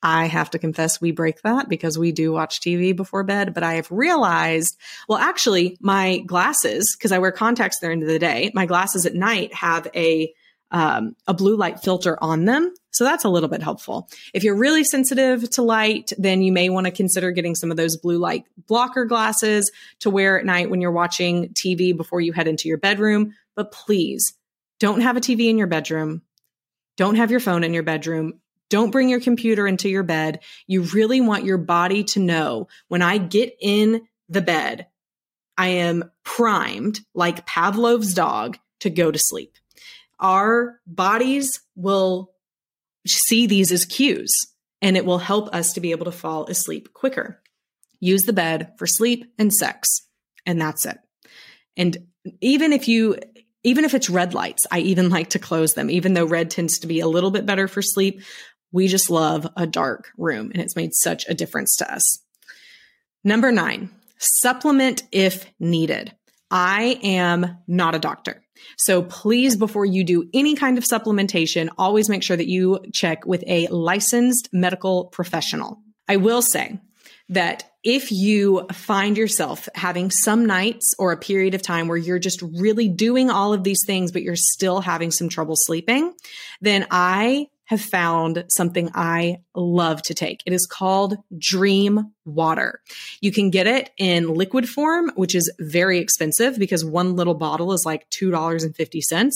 I 0.02 0.26
have 0.26 0.50
to 0.50 0.58
confess 0.58 1.00
we 1.00 1.10
break 1.10 1.42
that 1.42 1.68
because 1.68 1.98
we 1.98 2.12
do 2.12 2.32
watch 2.32 2.60
TV 2.60 2.94
before 2.94 3.24
bed, 3.24 3.54
but 3.54 3.62
I 3.62 3.74
have 3.74 3.90
realized, 3.90 4.76
well, 5.08 5.18
actually 5.18 5.76
my 5.80 6.18
glasses, 6.18 6.94
because 6.96 7.12
I 7.12 7.18
wear 7.18 7.32
contacts 7.32 7.82
of 7.82 8.00
the 8.00 8.18
day, 8.18 8.50
my 8.54 8.66
glasses 8.66 9.06
at 9.06 9.14
night 9.14 9.54
have 9.54 9.88
a, 9.94 10.32
um, 10.70 11.16
a 11.26 11.34
blue 11.34 11.56
light 11.56 11.80
filter 11.80 12.18
on 12.22 12.44
them. 12.44 12.72
So 12.90 13.04
that's 13.04 13.24
a 13.24 13.28
little 13.28 13.48
bit 13.48 13.62
helpful. 13.62 14.08
If 14.32 14.42
you're 14.42 14.56
really 14.56 14.84
sensitive 14.84 15.48
to 15.50 15.62
light, 15.62 16.12
then 16.18 16.42
you 16.42 16.52
may 16.52 16.70
want 16.70 16.86
to 16.86 16.90
consider 16.90 17.30
getting 17.30 17.54
some 17.54 17.70
of 17.70 17.76
those 17.76 17.96
blue 17.96 18.18
light 18.18 18.44
blocker 18.66 19.04
glasses 19.04 19.70
to 20.00 20.10
wear 20.10 20.38
at 20.38 20.46
night 20.46 20.70
when 20.70 20.80
you're 20.80 20.92
watching 20.92 21.50
TV 21.50 21.96
before 21.96 22.20
you 22.20 22.32
head 22.32 22.48
into 22.48 22.68
your 22.68 22.78
bedroom. 22.78 23.34
But 23.54 23.72
please 23.72 24.32
don't 24.78 25.00
have 25.00 25.16
a 25.16 25.20
TV 25.20 25.48
in 25.48 25.58
your 25.58 25.66
bedroom. 25.66 26.22
Don't 26.96 27.16
have 27.16 27.30
your 27.30 27.40
phone 27.40 27.64
in 27.64 27.74
your 27.74 27.82
bedroom 27.82 28.40
don't 28.70 28.90
bring 28.90 29.08
your 29.08 29.20
computer 29.20 29.66
into 29.66 29.88
your 29.88 30.02
bed. 30.02 30.40
You 30.66 30.82
really 30.82 31.20
want 31.20 31.44
your 31.44 31.58
body 31.58 32.04
to 32.04 32.20
know 32.20 32.68
when 32.88 33.02
I 33.02 33.18
get 33.18 33.54
in 33.60 34.02
the 34.28 34.42
bed, 34.42 34.86
I 35.56 35.68
am 35.68 36.10
primed 36.24 37.00
like 37.14 37.46
Pavlov's 37.46 38.14
dog 38.14 38.58
to 38.80 38.90
go 38.90 39.10
to 39.10 39.18
sleep. 39.18 39.54
Our 40.18 40.80
bodies 40.86 41.60
will 41.74 42.32
see 43.06 43.46
these 43.46 43.70
as 43.70 43.84
cues 43.84 44.32
and 44.82 44.96
it 44.96 45.04
will 45.04 45.18
help 45.18 45.54
us 45.54 45.72
to 45.74 45.80
be 45.80 45.92
able 45.92 46.06
to 46.06 46.12
fall 46.12 46.46
asleep 46.46 46.92
quicker. 46.92 47.40
Use 48.00 48.24
the 48.24 48.32
bed 48.32 48.72
for 48.78 48.86
sleep 48.86 49.32
and 49.38 49.52
sex, 49.52 49.88
and 50.44 50.60
that's 50.60 50.84
it. 50.84 50.98
And 51.76 51.96
even 52.40 52.72
if 52.72 52.88
you 52.88 53.16
even 53.62 53.84
if 53.84 53.94
it's 53.94 54.08
red 54.08 54.32
lights, 54.32 54.64
I 54.70 54.78
even 54.80 55.10
like 55.10 55.30
to 55.30 55.40
close 55.40 55.74
them, 55.74 55.90
even 55.90 56.14
though 56.14 56.24
red 56.24 56.50
tends 56.50 56.78
to 56.80 56.86
be 56.86 57.00
a 57.00 57.08
little 57.08 57.32
bit 57.32 57.46
better 57.46 57.66
for 57.66 57.82
sleep 57.82 58.22
we 58.72 58.88
just 58.88 59.10
love 59.10 59.48
a 59.56 59.66
dark 59.66 60.10
room 60.16 60.50
and 60.52 60.62
it's 60.62 60.76
made 60.76 60.94
such 60.94 61.26
a 61.28 61.34
difference 61.34 61.76
to 61.76 61.92
us. 61.92 62.18
Number 63.24 63.50
nine, 63.50 63.90
supplement 64.18 65.02
if 65.12 65.46
needed. 65.58 66.14
I 66.50 67.00
am 67.02 67.58
not 67.66 67.94
a 67.94 67.98
doctor. 67.98 68.42
So 68.78 69.02
please, 69.02 69.56
before 69.56 69.84
you 69.84 70.04
do 70.04 70.28
any 70.32 70.54
kind 70.54 70.78
of 70.78 70.84
supplementation, 70.84 71.68
always 71.76 72.08
make 72.08 72.22
sure 72.22 72.36
that 72.36 72.48
you 72.48 72.80
check 72.92 73.26
with 73.26 73.42
a 73.46 73.66
licensed 73.68 74.48
medical 74.52 75.06
professional. 75.06 75.80
I 76.08 76.16
will 76.16 76.42
say 76.42 76.80
that 77.28 77.64
if 77.82 78.12
you 78.12 78.66
find 78.72 79.16
yourself 79.16 79.68
having 79.74 80.10
some 80.10 80.46
nights 80.46 80.94
or 80.98 81.12
a 81.12 81.16
period 81.16 81.54
of 81.54 81.62
time 81.62 81.88
where 81.88 81.96
you're 81.96 82.18
just 82.18 82.42
really 82.42 82.88
doing 82.88 83.30
all 83.30 83.52
of 83.52 83.64
these 83.64 83.80
things, 83.86 84.12
but 84.12 84.22
you're 84.22 84.36
still 84.36 84.80
having 84.80 85.10
some 85.10 85.28
trouble 85.28 85.54
sleeping, 85.56 86.14
then 86.60 86.86
I 86.90 87.48
have 87.66 87.80
found 87.80 88.44
something 88.48 88.90
I 88.94 89.38
love 89.54 90.02
to 90.02 90.14
take. 90.14 90.42
It 90.46 90.52
is 90.52 90.66
called 90.66 91.16
Dream 91.36 92.12
Water. 92.24 92.80
You 93.20 93.32
can 93.32 93.50
get 93.50 93.66
it 93.66 93.90
in 93.98 94.32
liquid 94.34 94.68
form, 94.68 95.10
which 95.16 95.34
is 95.34 95.52
very 95.58 95.98
expensive 95.98 96.58
because 96.58 96.84
one 96.84 97.16
little 97.16 97.34
bottle 97.34 97.72
is 97.72 97.84
like 97.84 98.08
$2.50. 98.10 99.30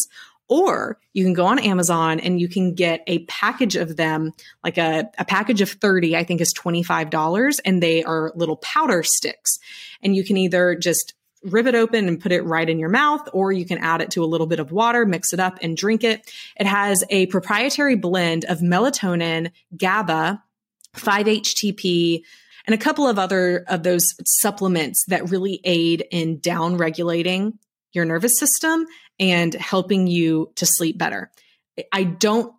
Or 0.49 0.99
you 1.13 1.23
can 1.23 1.33
go 1.33 1.47
on 1.47 1.61
Amazon 1.61 2.19
and 2.19 2.41
you 2.41 2.49
can 2.49 2.75
get 2.75 3.05
a 3.07 3.25
package 3.27 3.77
of 3.77 3.97
them, 3.97 4.33
like 4.65 4.79
a, 4.79 5.09
a 5.17 5.25
package 5.25 5.61
of 5.61 5.71
30, 5.71 6.17
I 6.17 6.25
think 6.25 6.41
is 6.41 6.53
$25, 6.59 7.61
and 7.65 7.81
they 7.81 8.03
are 8.03 8.33
little 8.35 8.57
powder 8.57 9.05
sticks. 9.05 9.59
And 10.03 10.17
you 10.17 10.25
can 10.25 10.37
either 10.37 10.75
just 10.75 11.15
rip 11.43 11.67
it 11.67 11.75
open 11.75 12.07
and 12.07 12.21
put 12.21 12.33
it 12.33 12.43
right 12.43 12.69
in 12.69 12.79
your 12.79 12.89
mouth, 12.89 13.29
or 13.33 13.53
you 13.53 13.65
can 13.65 13.79
add 13.79 14.03
it 14.03 14.11
to 14.13 14.23
a 14.23 14.27
little 14.27 14.47
bit 14.47 14.61
of 14.61 14.73
water, 14.73 15.07
mix 15.07 15.33
it 15.33 15.41
up 15.41 15.59
and 15.63 15.77
drink 15.77 16.05
it. 16.05 16.31
It 16.59 16.67
has 16.67 17.05
a 17.09 17.27
proprietary 17.27 17.97
blend 17.97 18.45
of 18.45 18.59
melatonin, 18.59 19.51
GABA, 19.77 20.43
5-HTP, 20.97 22.23
and 22.67 22.75
a 22.75 22.79
couple 22.79 23.09
of 23.09 23.19
other 23.19 23.65
of 23.69 23.83
those 23.83 24.05
supplements 24.25 25.05
that 25.09 25.31
really 25.31 25.61
aid 25.65 26.05
in 26.11 26.41
down 26.41 26.77
regulating 26.77 27.59
your 27.93 28.05
nervous 28.05 28.39
system 28.39 28.87
and 29.19 29.55
helping 29.55 30.07
you 30.07 30.53
to 30.57 30.67
sleep 30.67 30.99
better. 30.99 31.31
I 31.93 32.05
don't 32.05 32.55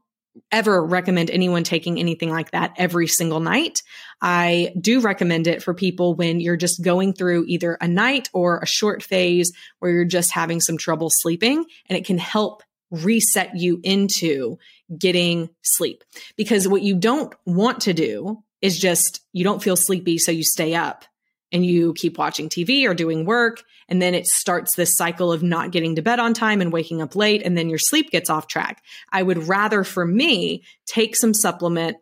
ever 0.51 0.83
recommend 0.83 1.29
anyone 1.29 1.63
taking 1.63 1.99
anything 1.99 2.29
like 2.29 2.51
that 2.51 2.73
every 2.77 3.07
single 3.07 3.39
night. 3.39 3.81
I 4.21 4.73
do 4.79 5.01
recommend 5.01 5.47
it 5.47 5.63
for 5.63 5.73
people 5.73 6.15
when 6.15 6.39
you're 6.39 6.57
just 6.57 6.83
going 6.83 7.13
through 7.13 7.45
either 7.47 7.77
a 7.79 7.87
night 7.87 8.29
or 8.33 8.59
a 8.59 8.67
short 8.67 9.03
phase 9.03 9.51
where 9.79 9.91
you're 9.91 10.05
just 10.05 10.31
having 10.31 10.59
some 10.59 10.77
trouble 10.77 11.09
sleeping 11.11 11.65
and 11.89 11.97
it 11.97 12.05
can 12.05 12.17
help 12.17 12.63
reset 12.91 13.55
you 13.55 13.79
into 13.83 14.57
getting 14.97 15.49
sleep. 15.61 16.03
Because 16.35 16.67
what 16.67 16.81
you 16.81 16.95
don't 16.95 17.33
want 17.45 17.81
to 17.81 17.93
do 17.93 18.43
is 18.61 18.77
just 18.77 19.21
you 19.33 19.43
don't 19.43 19.63
feel 19.63 19.75
sleepy 19.75 20.17
so 20.17 20.31
you 20.31 20.43
stay 20.43 20.75
up 20.75 21.05
and 21.51 21.65
you 21.65 21.93
keep 21.93 22.17
watching 22.17 22.49
TV 22.49 22.87
or 22.87 22.93
doing 22.93 23.25
work. 23.25 23.61
And 23.87 24.01
then 24.01 24.15
it 24.15 24.25
starts 24.25 24.75
this 24.75 24.95
cycle 24.95 25.31
of 25.31 25.43
not 25.43 25.71
getting 25.71 25.95
to 25.95 26.01
bed 26.01 26.19
on 26.19 26.33
time 26.33 26.61
and 26.61 26.71
waking 26.71 27.01
up 27.01 27.15
late. 27.15 27.41
And 27.43 27.57
then 27.57 27.69
your 27.69 27.79
sleep 27.79 28.09
gets 28.09 28.29
off 28.29 28.47
track. 28.47 28.83
I 29.11 29.21
would 29.21 29.47
rather, 29.47 29.83
for 29.83 30.05
me, 30.05 30.63
take 30.85 31.15
some 31.15 31.33
supplement 31.33 31.97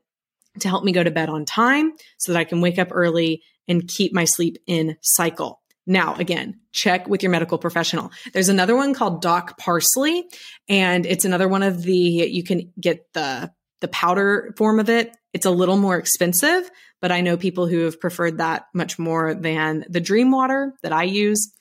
to 0.59 0.67
help 0.67 0.83
me 0.83 0.91
go 0.91 1.03
to 1.03 1.11
bed 1.11 1.29
on 1.29 1.45
time 1.45 1.93
so 2.17 2.31
that 2.31 2.39
I 2.39 2.43
can 2.43 2.61
wake 2.61 2.79
up 2.79 2.89
early 2.91 3.41
and 3.67 3.87
keep 3.87 4.13
my 4.13 4.25
sleep 4.25 4.57
in 4.67 4.97
cycle. 5.01 5.61
Now, 5.85 6.15
again, 6.15 6.59
check 6.71 7.07
with 7.07 7.23
your 7.23 7.31
medical 7.31 7.57
professional. 7.57 8.11
There's 8.33 8.49
another 8.49 8.75
one 8.75 8.93
called 8.93 9.21
Doc 9.21 9.57
Parsley, 9.57 10.25
and 10.67 11.05
it's 11.05 11.25
another 11.25 11.47
one 11.47 11.63
of 11.63 11.81
the, 11.81 11.95
you 11.95 12.43
can 12.43 12.71
get 12.79 13.11
the, 13.13 13.51
the 13.81 13.87
powder 13.87 14.53
form 14.57 14.79
of 14.79 14.89
it. 14.89 15.15
It's 15.33 15.45
a 15.45 15.51
little 15.51 15.77
more 15.77 15.97
expensive, 15.97 16.69
but 17.01 17.11
I 17.11 17.21
know 17.21 17.37
people 17.37 17.67
who 17.67 17.85
have 17.85 17.99
preferred 17.99 18.37
that 18.37 18.65
much 18.73 18.99
more 18.99 19.33
than 19.33 19.85
the 19.89 20.01
Dream 20.01 20.31
Water 20.31 20.73
that 20.83 20.93
I 20.93 21.03
use. 21.03 21.53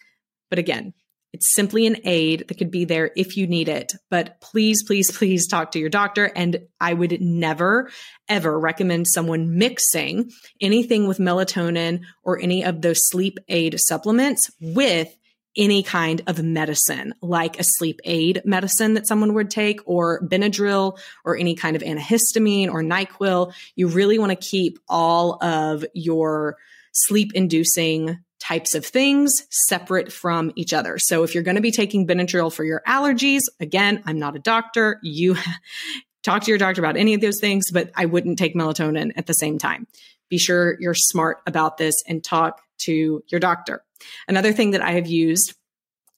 But 0.51 0.59
again, 0.59 0.95
it's 1.33 1.55
simply 1.55 1.87
an 1.87 1.99
aid 2.05 2.47
that 2.49 2.57
could 2.57 2.71
be 2.71 2.87
there 2.87 3.11
if 3.15 3.37
you 3.37 3.47
need 3.47 3.69
it. 3.69 3.93
But 4.11 4.41
please, 4.41 4.83
please, 4.83 5.15
please 5.17 5.47
talk 5.47 5.73
to 5.73 5.79
your 5.79 5.91
doctor. 5.91 6.25
And 6.25 6.61
I 6.81 6.95
would 6.95 7.21
never, 7.21 7.91
ever 8.29 8.59
recommend 8.59 9.07
someone 9.07 9.59
mixing 9.59 10.31
anything 10.61 11.07
with 11.07 11.19
melatonin 11.19 12.01
or 12.23 12.41
any 12.41 12.65
of 12.65 12.81
those 12.81 13.07
sleep 13.09 13.39
aid 13.49 13.79
supplements 13.79 14.51
with 14.61 15.15
any 15.59 15.83
kind 15.83 16.23
of 16.27 16.43
medicine, 16.43 17.15
like 17.21 17.59
a 17.59 17.65
sleep 17.65 18.01
aid 18.05 18.41
medicine 18.45 18.95
that 18.95 19.07
someone 19.07 19.35
would 19.35 19.51
take, 19.51 19.81
or 19.85 20.23
Benadryl, 20.23 20.99
or 21.25 21.37
any 21.37 21.55
kind 21.55 21.77
of 21.77 21.83
antihistamine 21.83 22.69
or 22.69 22.83
NyQuil. 22.83 23.53
You 23.75 23.89
really 23.89 24.19
want 24.19 24.31
to 24.31 24.37
keep 24.37 24.79
all 24.89 25.43
of 25.43 25.85
your 25.93 26.57
sleep 26.93 27.33
inducing 27.35 28.19
types 28.41 28.75
of 28.75 28.87
things 28.87 29.43
separate 29.51 30.13
from 30.13 30.53
each 30.55 30.73
other. 30.73 30.97
So 30.99 31.25
if 31.25 31.35
you're 31.35 31.43
going 31.43 31.57
to 31.57 31.61
be 31.61 31.73
taking 31.73 32.07
Benadryl 32.07 32.53
for 32.53 32.65
your 32.65 32.83
allergies, 32.87 33.43
again, 33.61 34.03
I'm 34.07 34.19
not 34.19 34.37
a 34.37 34.39
doctor. 34.39 35.01
You 35.03 35.37
talk 36.23 36.45
to 36.45 36.51
your 36.51 36.59
doctor 36.59 36.81
about 36.81 36.97
any 36.97 37.15
of 37.15 37.21
those 37.21 37.41
things, 37.41 37.71
but 37.73 37.91
I 37.97 38.07
wouldn't 38.07 38.39
take 38.39 38.55
melatonin 38.55 39.13
at 39.17 39.27
the 39.27 39.33
same 39.33 39.59
time. 39.59 39.87
Be 40.29 40.39
sure 40.39 40.77
you're 40.79 40.95
smart 40.95 41.39
about 41.47 41.79
this 41.79 41.95
and 42.07 42.23
talk 42.23 42.61
to 42.83 43.23
your 43.29 43.41
doctor. 43.41 43.83
Another 44.27 44.53
thing 44.53 44.73
that 44.73 44.83
I 44.83 44.93
have 44.93 45.07
used 45.07 45.55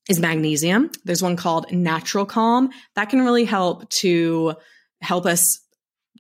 is 0.09 0.19
magnesium. 0.19 0.91
There's 1.05 1.23
one 1.23 1.37
called 1.37 1.71
Natural 1.73 2.27
Calm 2.27 2.71
that 2.97 3.11
can 3.11 3.21
really 3.21 3.45
help 3.45 3.89
to 4.01 4.55
help 5.01 5.27
us 5.27 5.61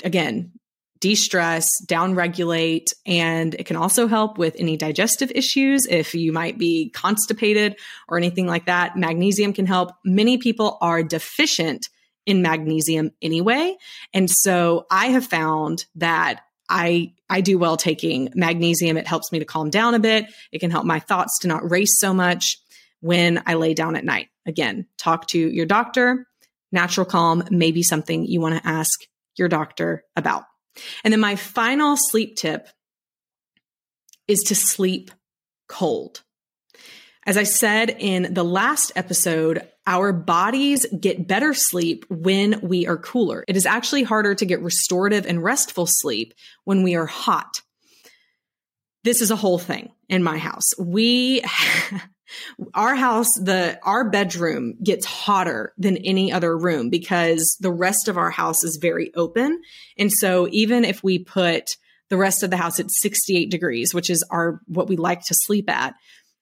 again 0.05 0.53
de-stress, 1.01 1.67
down-regulate, 1.87 2.89
and 3.07 3.55
it 3.55 3.65
can 3.65 3.77
also 3.77 4.07
help 4.07 4.37
with 4.37 4.55
any 4.59 4.77
digestive 4.77 5.33
issues 5.35 5.87
if 5.87 6.15
you 6.15 6.31
might 6.31 6.59
be 6.59 6.91
constipated 6.91 7.77
or 8.07 8.19
anything 8.19 8.47
like 8.47 8.67
that. 8.67 8.97
Magnesium 8.97 9.55
can 9.55 9.65
help. 9.65 9.93
Many 10.05 10.37
people 10.37 10.77
are 10.83 11.03
deficient 11.03 11.89
in 12.27 12.43
magnesium 12.43 13.13
anyway, 13.23 13.77
and 14.13 14.29
so 14.31 14.85
I 14.91 15.07
have 15.07 15.25
found 15.25 15.87
that 15.97 16.43
I 16.69 17.15
I 17.31 17.41
do 17.41 17.57
well 17.57 17.77
taking 17.77 18.31
magnesium. 18.35 18.97
It 18.97 19.07
helps 19.07 19.33
me 19.33 19.39
to 19.39 19.45
calm 19.45 19.71
down 19.71 19.95
a 19.95 20.01
bit. 20.01 20.27
It 20.53 20.59
can 20.59 20.71
help 20.71 20.85
my 20.85 20.99
thoughts 20.99 21.39
to 21.41 21.49
not 21.49 21.71
race 21.71 21.99
so 21.99 22.13
much 22.13 22.59
when 23.01 23.43
I 23.47 23.55
lay 23.55 23.73
down 23.73 23.97
at 23.97 24.05
night. 24.05 24.29
Again, 24.47 24.87
talk 24.99 25.29
to 25.29 25.39
your 25.39 25.67
doctor. 25.67 26.27
Natural 26.73 27.07
calm 27.07 27.45
may 27.51 27.71
be 27.71 27.83
something 27.83 28.27
you 28.27 28.41
want 28.41 28.61
to 28.61 28.69
ask 28.69 28.91
your 29.37 29.49
doctor 29.49 30.05
about. 30.17 30.45
And 31.05 31.13
then 31.13 31.21
my 31.21 31.37
final 31.37 31.97
sleep 31.97 32.37
tip 32.37 32.69
is 34.29 34.41
to 34.47 34.55
sleep 34.55 35.11
cold. 35.69 36.23
As 37.27 37.37
I 37.37 37.43
said 37.43 37.95
in 37.99 38.33
the 38.33 38.45
last 38.45 38.93
episode, 38.97 39.69
our 39.87 40.13
bodies 40.13 40.87
get 40.99 41.29
better 41.29 41.53
sleep 41.53 42.07
when 42.09 42.61
we 42.63 42.87
are 42.87 42.97
cooler. 42.97 43.45
It 43.47 43.57
is 43.57 43.67
actually 43.67 44.05
harder 44.05 44.35
to 44.35 44.47
get 44.47 44.63
restorative 44.63 45.27
and 45.27 45.43
restful 45.43 45.87
sleep 45.87 46.33
when 46.65 46.83
we 46.83 46.95
are 46.95 47.07
hot. 47.07 47.61
This 49.05 49.21
is 49.21 49.31
a 49.31 49.37
whole 49.37 49.59
thing 49.59 49.91
in 50.09 50.23
my 50.23 50.39
house. 50.39 50.71
We 50.79 51.43
our 52.75 52.95
house 52.95 53.29
the 53.43 53.79
our 53.83 54.09
bedroom 54.09 54.75
gets 54.83 55.05
hotter 55.05 55.75
than 55.79 55.97
any 55.99 56.33
other 56.33 56.57
room 56.57 56.91
because 56.91 57.57
the 57.61 57.73
rest 57.73 58.09
of 58.09 58.17
our 58.17 58.31
house 58.31 58.63
is 58.63 58.79
very 58.81 59.13
open 59.17 59.61
and 59.99 60.13
so 60.13 60.47
even 60.53 60.85
if 60.85 61.03
we 61.03 61.19
put 61.19 61.65
the 62.09 62.17
rest 62.17 62.45
of 62.45 62.51
the 62.51 62.57
house 62.57 62.79
at 62.79 62.91
68 62.91 63.51
degrees 63.51 63.93
which 63.93 64.11
is 64.11 64.25
our 64.31 64.61
what 64.67 64.89
we 64.89 64.97
like 64.97 65.23
to 65.23 65.35
sleep 65.35 65.69
at 65.69 65.95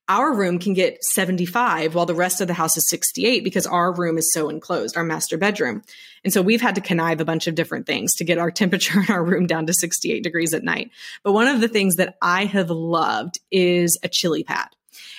our 0.09 0.35
room 0.35 0.59
can 0.59 0.73
get 0.73 1.03
75 1.05 1.95
while 1.95 2.07
the 2.07 2.15
rest 2.15 2.41
of 2.41 2.49
the 2.49 2.55
house 2.55 2.77
is 2.77 2.89
68 2.89 3.45
because 3.45 3.67
our 3.67 3.93
room 3.93 4.17
is 4.17 4.33
so 4.33 4.49
enclosed, 4.49 4.97
our 4.97 5.05
master 5.05 5.37
bedroom. 5.37 5.83
And 6.25 6.33
so 6.33 6.41
we've 6.43 6.61
had 6.63 6.75
to 6.77 6.81
connive 6.81 7.21
a 7.21 7.25
bunch 7.25 7.47
of 7.47 7.55
different 7.55 7.87
things 7.87 8.15
to 8.15 8.25
get 8.25 8.39
our 8.39 8.51
temperature 8.51 9.01
in 9.01 9.13
our 9.13 9.23
room 9.23 9.47
down 9.47 9.67
to 9.67 9.75
68 9.75 10.23
degrees 10.23 10.55
at 10.55 10.65
night. 10.65 10.91
But 11.23 11.33
one 11.33 11.49
of 11.49 11.61
the 11.61 11.69
things 11.69 11.97
that 11.97 12.17
I 12.23 12.47
have 12.47 12.71
loved 12.71 13.39
is 13.51 13.99
a 14.03 14.09
chili 14.09 14.45
pad. 14.45 14.69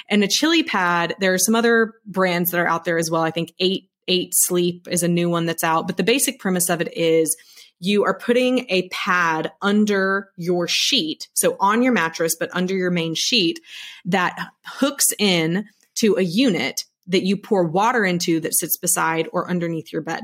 And 0.09 0.23
a 0.23 0.27
chili 0.27 0.63
pad, 0.63 1.15
there 1.19 1.33
are 1.33 1.39
some 1.39 1.55
other 1.55 1.93
brands 2.05 2.51
that 2.51 2.59
are 2.59 2.67
out 2.67 2.83
there 2.83 2.97
as 2.97 3.11
well. 3.11 3.21
I 3.21 3.31
think 3.31 3.53
8 3.59 3.87
8 4.07 4.33
Sleep 4.33 4.87
is 4.89 5.03
a 5.03 5.07
new 5.07 5.29
one 5.29 5.45
that's 5.45 5.63
out, 5.63 5.85
but 5.85 5.97
the 5.97 6.03
basic 6.03 6.39
premise 6.39 6.69
of 6.69 6.81
it 6.81 6.91
is 6.97 7.37
you 7.79 8.03
are 8.03 8.17
putting 8.17 8.65
a 8.69 8.87
pad 8.89 9.51
under 9.61 10.29
your 10.35 10.67
sheet. 10.67 11.29
So 11.33 11.55
on 11.59 11.81
your 11.81 11.93
mattress, 11.93 12.35
but 12.39 12.49
under 12.53 12.75
your 12.75 12.91
main 12.91 13.15
sheet 13.15 13.59
that 14.05 14.37
hooks 14.65 15.07
in 15.17 15.65
to 15.95 16.15
a 16.15 16.21
unit 16.21 16.85
that 17.07 17.23
you 17.23 17.37
pour 17.37 17.63
water 17.63 18.05
into 18.05 18.39
that 18.41 18.55
sits 18.55 18.77
beside 18.77 19.27
or 19.31 19.49
underneath 19.49 19.91
your 19.91 20.01
bed. 20.01 20.23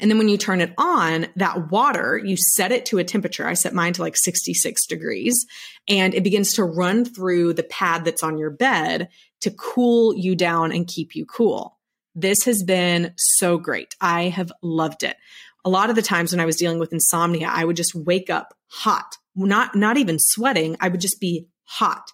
And 0.00 0.10
then 0.10 0.18
when 0.18 0.28
you 0.28 0.36
turn 0.36 0.60
it 0.60 0.74
on, 0.76 1.26
that 1.36 1.70
water, 1.70 2.20
you 2.22 2.36
set 2.36 2.72
it 2.72 2.86
to 2.86 2.98
a 2.98 3.04
temperature. 3.04 3.46
I 3.46 3.54
set 3.54 3.72
mine 3.72 3.94
to 3.94 4.02
like 4.02 4.16
66 4.16 4.86
degrees 4.86 5.46
and 5.88 6.14
it 6.14 6.22
begins 6.22 6.52
to 6.54 6.64
run 6.64 7.04
through 7.04 7.54
the 7.54 7.62
pad 7.62 8.04
that's 8.04 8.22
on 8.22 8.38
your 8.38 8.50
bed 8.50 9.08
to 9.40 9.50
cool 9.50 10.14
you 10.14 10.36
down 10.36 10.72
and 10.72 10.86
keep 10.86 11.14
you 11.14 11.24
cool. 11.24 11.78
This 12.14 12.44
has 12.44 12.62
been 12.62 13.14
so 13.16 13.56
great. 13.56 13.96
I 14.00 14.24
have 14.24 14.52
loved 14.62 15.02
it 15.02 15.16
a 15.64 15.70
lot 15.70 15.90
of 15.90 15.96
the 15.96 16.02
times 16.02 16.32
when 16.32 16.40
I 16.40 16.46
was 16.46 16.56
dealing 16.56 16.78
with 16.78 16.92
insomnia, 16.92 17.48
I 17.50 17.64
would 17.64 17.76
just 17.76 17.94
wake 17.94 18.30
up 18.30 18.54
hot, 18.68 19.16
not, 19.34 19.74
not 19.74 19.96
even 19.96 20.16
sweating. 20.18 20.76
I 20.80 20.88
would 20.88 21.00
just 21.00 21.20
be 21.20 21.46
hot. 21.64 22.10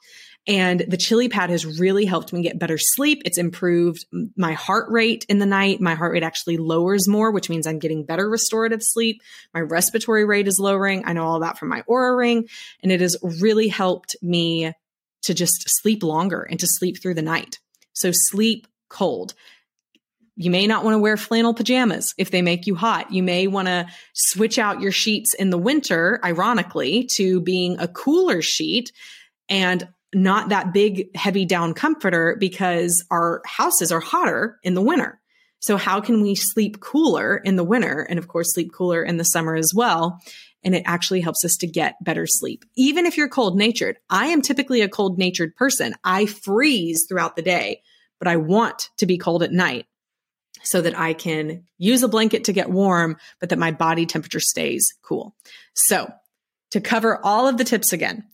And 0.46 0.80
the 0.88 0.96
chili 0.96 1.28
pad 1.28 1.50
has 1.50 1.66
really 1.78 2.06
helped 2.06 2.32
me 2.32 2.42
get 2.42 2.58
better 2.58 2.78
sleep. 2.78 3.20
It's 3.26 3.36
improved 3.36 4.06
my 4.34 4.54
heart 4.54 4.90
rate 4.90 5.26
in 5.28 5.40
the 5.40 5.46
night. 5.46 5.78
My 5.78 5.94
heart 5.94 6.12
rate 6.12 6.22
actually 6.22 6.56
lowers 6.56 7.06
more, 7.06 7.30
which 7.30 7.50
means 7.50 7.66
I'm 7.66 7.78
getting 7.78 8.06
better 8.06 8.28
restorative 8.28 8.80
sleep. 8.82 9.20
My 9.52 9.60
respiratory 9.60 10.24
rate 10.24 10.48
is 10.48 10.58
lowering. 10.58 11.02
I 11.04 11.12
know 11.12 11.24
all 11.24 11.40
that 11.40 11.58
from 11.58 11.68
my 11.68 11.82
Oura 11.82 12.16
ring. 12.16 12.48
And 12.82 12.90
it 12.90 13.02
has 13.02 13.16
really 13.22 13.68
helped 13.68 14.16
me 14.22 14.72
to 15.22 15.34
just 15.34 15.64
sleep 15.66 16.02
longer 16.02 16.40
and 16.48 16.58
to 16.60 16.66
sleep 16.66 17.02
through 17.02 17.14
the 17.14 17.22
night. 17.22 17.58
So 17.92 18.10
sleep 18.12 18.66
cold. 18.88 19.34
You 20.40 20.52
may 20.52 20.68
not 20.68 20.84
want 20.84 20.94
to 20.94 21.00
wear 21.00 21.16
flannel 21.16 21.52
pajamas 21.52 22.14
if 22.16 22.30
they 22.30 22.42
make 22.42 22.68
you 22.68 22.76
hot. 22.76 23.12
You 23.12 23.24
may 23.24 23.48
want 23.48 23.66
to 23.66 23.88
switch 24.14 24.56
out 24.56 24.80
your 24.80 24.92
sheets 24.92 25.34
in 25.34 25.50
the 25.50 25.58
winter, 25.58 26.20
ironically, 26.22 27.08
to 27.14 27.40
being 27.40 27.76
a 27.80 27.88
cooler 27.88 28.40
sheet 28.40 28.92
and 29.48 29.88
not 30.14 30.50
that 30.50 30.72
big, 30.72 31.14
heavy 31.16 31.44
down 31.44 31.74
comforter 31.74 32.36
because 32.38 33.04
our 33.10 33.42
houses 33.46 33.90
are 33.90 33.98
hotter 33.98 34.60
in 34.62 34.74
the 34.74 34.80
winter. 34.80 35.20
So, 35.58 35.76
how 35.76 36.00
can 36.00 36.22
we 36.22 36.36
sleep 36.36 36.78
cooler 36.78 37.38
in 37.38 37.56
the 37.56 37.64
winter 37.64 38.06
and, 38.08 38.16
of 38.16 38.28
course, 38.28 38.54
sleep 38.54 38.72
cooler 38.72 39.02
in 39.02 39.16
the 39.16 39.24
summer 39.24 39.56
as 39.56 39.72
well? 39.74 40.20
And 40.62 40.72
it 40.72 40.84
actually 40.86 41.20
helps 41.20 41.44
us 41.44 41.56
to 41.56 41.66
get 41.66 41.96
better 42.04 42.26
sleep. 42.28 42.64
Even 42.76 43.06
if 43.06 43.16
you're 43.16 43.28
cold 43.28 43.58
natured, 43.58 43.98
I 44.08 44.28
am 44.28 44.42
typically 44.42 44.82
a 44.82 44.88
cold 44.88 45.18
natured 45.18 45.56
person. 45.56 45.94
I 46.04 46.26
freeze 46.26 47.06
throughout 47.08 47.34
the 47.34 47.42
day, 47.42 47.82
but 48.20 48.28
I 48.28 48.36
want 48.36 48.90
to 48.98 49.06
be 49.06 49.18
cold 49.18 49.42
at 49.42 49.50
night 49.50 49.86
so 50.62 50.80
that 50.80 50.98
I 50.98 51.12
can 51.12 51.64
use 51.78 52.02
a 52.02 52.08
blanket 52.08 52.44
to 52.44 52.52
get 52.52 52.70
warm, 52.70 53.16
but 53.40 53.50
that 53.50 53.58
my 53.58 53.70
body 53.70 54.06
temperature 54.06 54.40
stays 54.40 54.86
cool. 55.02 55.34
So 55.74 56.10
to 56.72 56.80
cover 56.80 57.24
all 57.24 57.48
of 57.48 57.56
the 57.56 57.64
tips 57.64 57.92
again, 57.92 58.24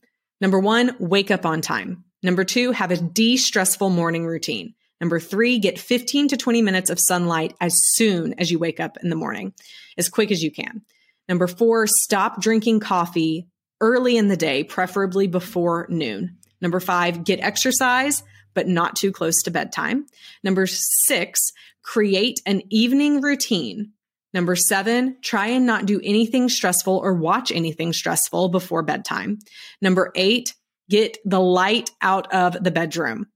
number 0.40 0.58
one, 0.58 0.96
wake 0.98 1.30
up 1.30 1.46
on 1.46 1.60
time. 1.60 2.04
Number 2.22 2.44
two, 2.44 2.72
have 2.72 2.90
a 2.90 2.96
de 2.96 3.36
stressful 3.36 3.90
morning 3.90 4.26
routine. 4.26 4.74
Number 5.00 5.20
three, 5.20 5.58
get 5.58 5.78
15 5.78 6.28
to 6.28 6.36
20 6.36 6.62
minutes 6.62 6.88
of 6.88 6.98
sunlight 7.00 7.54
as 7.60 7.74
soon 7.94 8.34
as 8.38 8.50
you 8.50 8.58
wake 8.58 8.80
up 8.80 8.96
in 9.02 9.10
the 9.10 9.16
morning, 9.16 9.52
as 9.98 10.08
quick 10.08 10.30
as 10.30 10.42
you 10.42 10.50
can. 10.50 10.82
Number 11.28 11.46
four, 11.46 11.86
stop 11.86 12.40
drinking 12.40 12.80
coffee 12.80 13.48
early 13.80 14.16
in 14.16 14.28
the 14.28 14.36
day, 14.36 14.64
preferably 14.64 15.26
before 15.26 15.86
noon. 15.90 16.38
Number 16.60 16.80
five, 16.80 17.24
get 17.24 17.40
exercise, 17.40 18.22
but 18.54 18.68
not 18.68 18.96
too 18.96 19.12
close 19.12 19.42
to 19.42 19.50
bedtime. 19.50 20.06
Number 20.42 20.66
six, 20.66 21.52
create 21.84 22.40
an 22.46 22.62
evening 22.70 23.20
routine. 23.20 23.92
Number 24.32 24.56
seven, 24.56 25.18
try 25.22 25.48
and 25.48 25.64
not 25.64 25.86
do 25.86 26.00
anything 26.02 26.48
stressful 26.48 26.96
or 26.96 27.14
watch 27.14 27.52
anything 27.52 27.92
stressful 27.92 28.48
before 28.48 28.82
bedtime. 28.82 29.38
Number 29.80 30.10
eight, 30.16 30.54
get 30.90 31.18
the 31.24 31.40
light 31.40 31.90
out 32.02 32.32
of 32.34 32.62
the 32.62 32.72
bedroom. 32.72 33.28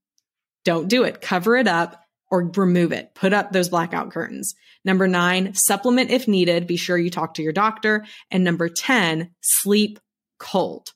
Don't 0.65 0.89
do 0.89 1.05
it. 1.05 1.21
Cover 1.21 1.57
it 1.57 1.69
up 1.69 2.03
or 2.31 2.51
remove 2.57 2.93
it. 2.93 3.15
Put 3.15 3.33
up 3.33 3.53
those 3.53 3.69
blackout 3.69 4.11
curtains. 4.11 4.55
Number 4.85 5.07
nine, 5.07 5.55
supplement 5.55 6.11
if 6.11 6.27
needed. 6.27 6.67
Be 6.67 6.77
sure 6.77 6.99
you 6.99 7.11
talk 7.11 7.35
to 7.35 7.43
your 7.43 7.53
doctor. 7.53 8.05
And 8.31 8.43
number 8.43 8.69
10, 8.69 9.31
sleep 9.41 10.01
cold. 10.39 10.93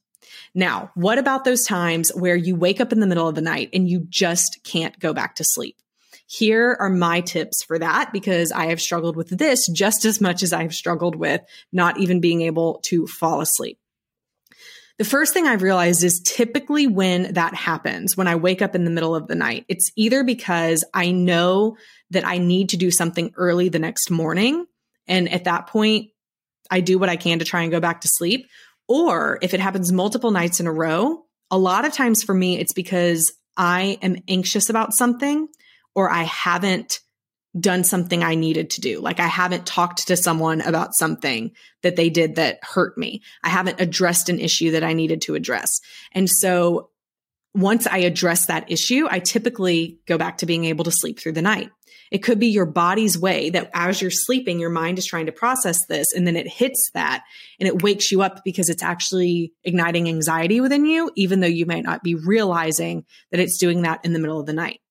Now, 0.54 0.90
what 0.94 1.18
about 1.18 1.44
those 1.44 1.64
times 1.64 2.10
where 2.14 2.36
you 2.36 2.56
wake 2.56 2.80
up 2.80 2.92
in 2.92 3.00
the 3.00 3.06
middle 3.06 3.28
of 3.28 3.34
the 3.34 3.40
night 3.40 3.70
and 3.72 3.88
you 3.88 4.04
just 4.08 4.60
can't 4.64 4.98
go 4.98 5.12
back 5.12 5.36
to 5.36 5.44
sleep? 5.44 5.76
Here 6.34 6.78
are 6.80 6.88
my 6.88 7.20
tips 7.20 7.62
for 7.62 7.78
that 7.78 8.10
because 8.10 8.52
I 8.52 8.68
have 8.68 8.80
struggled 8.80 9.16
with 9.16 9.28
this 9.28 9.68
just 9.68 10.06
as 10.06 10.18
much 10.18 10.42
as 10.42 10.54
I've 10.54 10.72
struggled 10.72 11.14
with 11.14 11.42
not 11.74 11.98
even 12.00 12.22
being 12.22 12.40
able 12.40 12.80
to 12.84 13.06
fall 13.06 13.42
asleep. 13.42 13.78
The 14.96 15.04
first 15.04 15.34
thing 15.34 15.46
I've 15.46 15.60
realized 15.60 16.02
is 16.02 16.22
typically 16.24 16.86
when 16.86 17.34
that 17.34 17.54
happens, 17.54 18.16
when 18.16 18.28
I 18.28 18.36
wake 18.36 18.62
up 18.62 18.74
in 18.74 18.86
the 18.86 18.90
middle 18.90 19.14
of 19.14 19.26
the 19.26 19.34
night, 19.34 19.66
it's 19.68 19.92
either 19.94 20.24
because 20.24 20.86
I 20.94 21.10
know 21.10 21.76
that 22.12 22.26
I 22.26 22.38
need 22.38 22.70
to 22.70 22.78
do 22.78 22.90
something 22.90 23.34
early 23.36 23.68
the 23.68 23.78
next 23.78 24.10
morning. 24.10 24.64
And 25.06 25.30
at 25.30 25.44
that 25.44 25.66
point, 25.66 26.12
I 26.70 26.80
do 26.80 26.98
what 26.98 27.10
I 27.10 27.16
can 27.16 27.40
to 27.40 27.44
try 27.44 27.60
and 27.60 27.70
go 27.70 27.80
back 27.80 28.00
to 28.02 28.08
sleep. 28.08 28.48
Or 28.88 29.38
if 29.42 29.52
it 29.52 29.60
happens 29.60 29.92
multiple 29.92 30.30
nights 30.30 30.60
in 30.60 30.66
a 30.66 30.72
row, 30.72 31.26
a 31.50 31.58
lot 31.58 31.84
of 31.84 31.92
times 31.92 32.22
for 32.22 32.32
me, 32.32 32.58
it's 32.58 32.72
because 32.72 33.34
I 33.54 33.98
am 34.00 34.16
anxious 34.28 34.70
about 34.70 34.94
something 34.94 35.48
or 35.94 36.10
I 36.10 36.22
haven't 36.22 37.00
done 37.58 37.84
something 37.84 38.22
I 38.22 38.34
needed 38.34 38.70
to 38.70 38.80
do. 38.80 39.00
Like 39.00 39.20
I 39.20 39.26
haven't 39.26 39.66
talked 39.66 40.06
to 40.08 40.16
someone 40.16 40.62
about 40.62 40.94
something 40.94 41.52
that 41.82 41.96
they 41.96 42.08
did 42.08 42.36
that 42.36 42.58
hurt 42.62 42.96
me. 42.96 43.22
I 43.42 43.50
haven't 43.50 43.80
addressed 43.80 44.28
an 44.28 44.38
issue 44.38 44.70
that 44.70 44.84
I 44.84 44.94
needed 44.94 45.22
to 45.22 45.34
address. 45.34 45.80
And 46.12 46.30
so 46.30 46.90
once 47.54 47.86
I 47.86 47.98
address 47.98 48.46
that 48.46 48.70
issue, 48.70 49.06
I 49.10 49.18
typically 49.18 49.98
go 50.06 50.16
back 50.16 50.38
to 50.38 50.46
being 50.46 50.64
able 50.64 50.84
to 50.84 50.90
sleep 50.90 51.20
through 51.20 51.32
the 51.32 51.42
night. 51.42 51.70
It 52.10 52.22
could 52.22 52.38
be 52.38 52.48
your 52.48 52.66
body's 52.66 53.18
way 53.18 53.50
that 53.50 53.70
as 53.74 54.00
you're 54.00 54.10
sleeping, 54.10 54.60
your 54.60 54.70
mind 54.70 54.98
is 54.98 55.06
trying 55.06 55.26
to 55.26 55.32
process 55.32 55.86
this 55.86 56.12
and 56.14 56.26
then 56.26 56.36
it 56.36 56.46
hits 56.46 56.90
that 56.92 57.24
and 57.58 57.66
it 57.66 57.82
wakes 57.82 58.12
you 58.12 58.20
up 58.20 58.42
because 58.44 58.68
it's 58.68 58.82
actually 58.82 59.52
igniting 59.64 60.08
anxiety 60.08 60.60
within 60.60 60.84
you, 60.84 61.10
even 61.16 61.40
though 61.40 61.46
you 61.46 61.64
might 61.64 61.84
not 61.84 62.02
be 62.02 62.14
realizing 62.14 63.04
that 63.30 63.40
it's 63.40 63.58
doing 63.58 63.82
that 63.82 64.04
in 64.04 64.12
the 64.12 64.18
middle 64.18 64.38
of 64.38 64.46
the 64.46 64.52
night. 64.52 64.81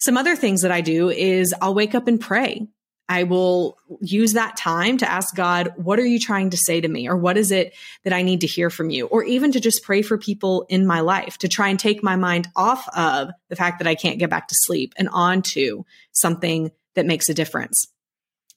Some 0.00 0.16
other 0.16 0.34
things 0.34 0.62
that 0.62 0.72
I 0.72 0.80
do 0.80 1.10
is 1.10 1.54
I'll 1.60 1.74
wake 1.74 1.94
up 1.94 2.08
and 2.08 2.20
pray. 2.20 2.66
I 3.10 3.24
will 3.24 3.76
use 4.00 4.34
that 4.34 4.56
time 4.56 4.96
to 4.98 5.10
ask 5.10 5.34
God, 5.34 5.72
what 5.76 5.98
are 5.98 6.06
you 6.06 6.20
trying 6.20 6.50
to 6.50 6.56
say 6.56 6.80
to 6.80 6.88
me? 6.88 7.08
Or 7.08 7.16
what 7.16 7.36
is 7.36 7.50
it 7.50 7.74
that 8.04 8.12
I 8.12 8.22
need 8.22 8.42
to 8.42 8.46
hear 8.46 8.70
from 8.70 8.88
you? 8.88 9.06
Or 9.06 9.24
even 9.24 9.50
to 9.52 9.60
just 9.60 9.82
pray 9.82 10.00
for 10.02 10.16
people 10.16 10.64
in 10.68 10.86
my 10.86 11.00
life 11.00 11.36
to 11.38 11.48
try 11.48 11.68
and 11.68 11.78
take 11.78 12.04
my 12.04 12.14
mind 12.14 12.48
off 12.54 12.88
of 12.96 13.30
the 13.48 13.56
fact 13.56 13.80
that 13.80 13.88
I 13.88 13.96
can't 13.96 14.20
get 14.20 14.30
back 14.30 14.46
to 14.48 14.54
sleep 14.56 14.94
and 14.96 15.08
onto 15.12 15.82
something 16.12 16.70
that 16.94 17.04
makes 17.04 17.28
a 17.28 17.34
difference. 17.34 17.88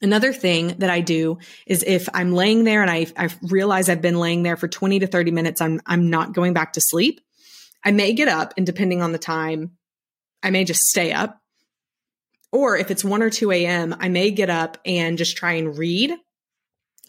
Another 0.04 0.32
thing 0.32 0.68
that 0.78 0.92
I 0.92 1.02
do 1.02 1.40
is 1.66 1.84
if 1.84 2.08
I'm 2.14 2.34
laying 2.34 2.64
there 2.64 2.84
and 2.84 2.92
I, 2.92 3.08
I 3.18 3.30
realize 3.42 3.90
I've 3.90 4.02
been 4.04 4.20
laying 4.20 4.44
there 4.44 4.58
for 4.58 4.68
20 4.68 5.00
to 5.00 5.08
30 5.08 5.32
minutes, 5.32 5.62
I'm, 5.62 5.82
I'm 5.88 6.12
not 6.12 6.34
going 6.34 6.54
back 6.54 6.74
to 6.74 6.82
sleep. 6.82 7.22
I 7.84 7.92
may 7.92 8.14
get 8.14 8.28
up 8.28 8.54
and 8.56 8.68
depending 8.68 9.02
on 9.02 9.14
the 9.14 9.18
time, 9.18 9.72
I 10.44 10.50
may 10.50 10.66
just 10.66 10.82
stay 10.82 11.14
up. 11.14 11.40
Or 12.52 12.78
if 12.78 12.92
it's 12.92 13.04
1 13.04 13.24
or 13.24 13.32
2 13.32 13.52
a.m., 13.52 13.96
I 14.00 14.10
may 14.10 14.30
get 14.30 14.50
up 14.50 14.78
and 14.86 15.18
just 15.18 15.38
try 15.38 15.54
and 15.54 15.76
read. 15.76 16.14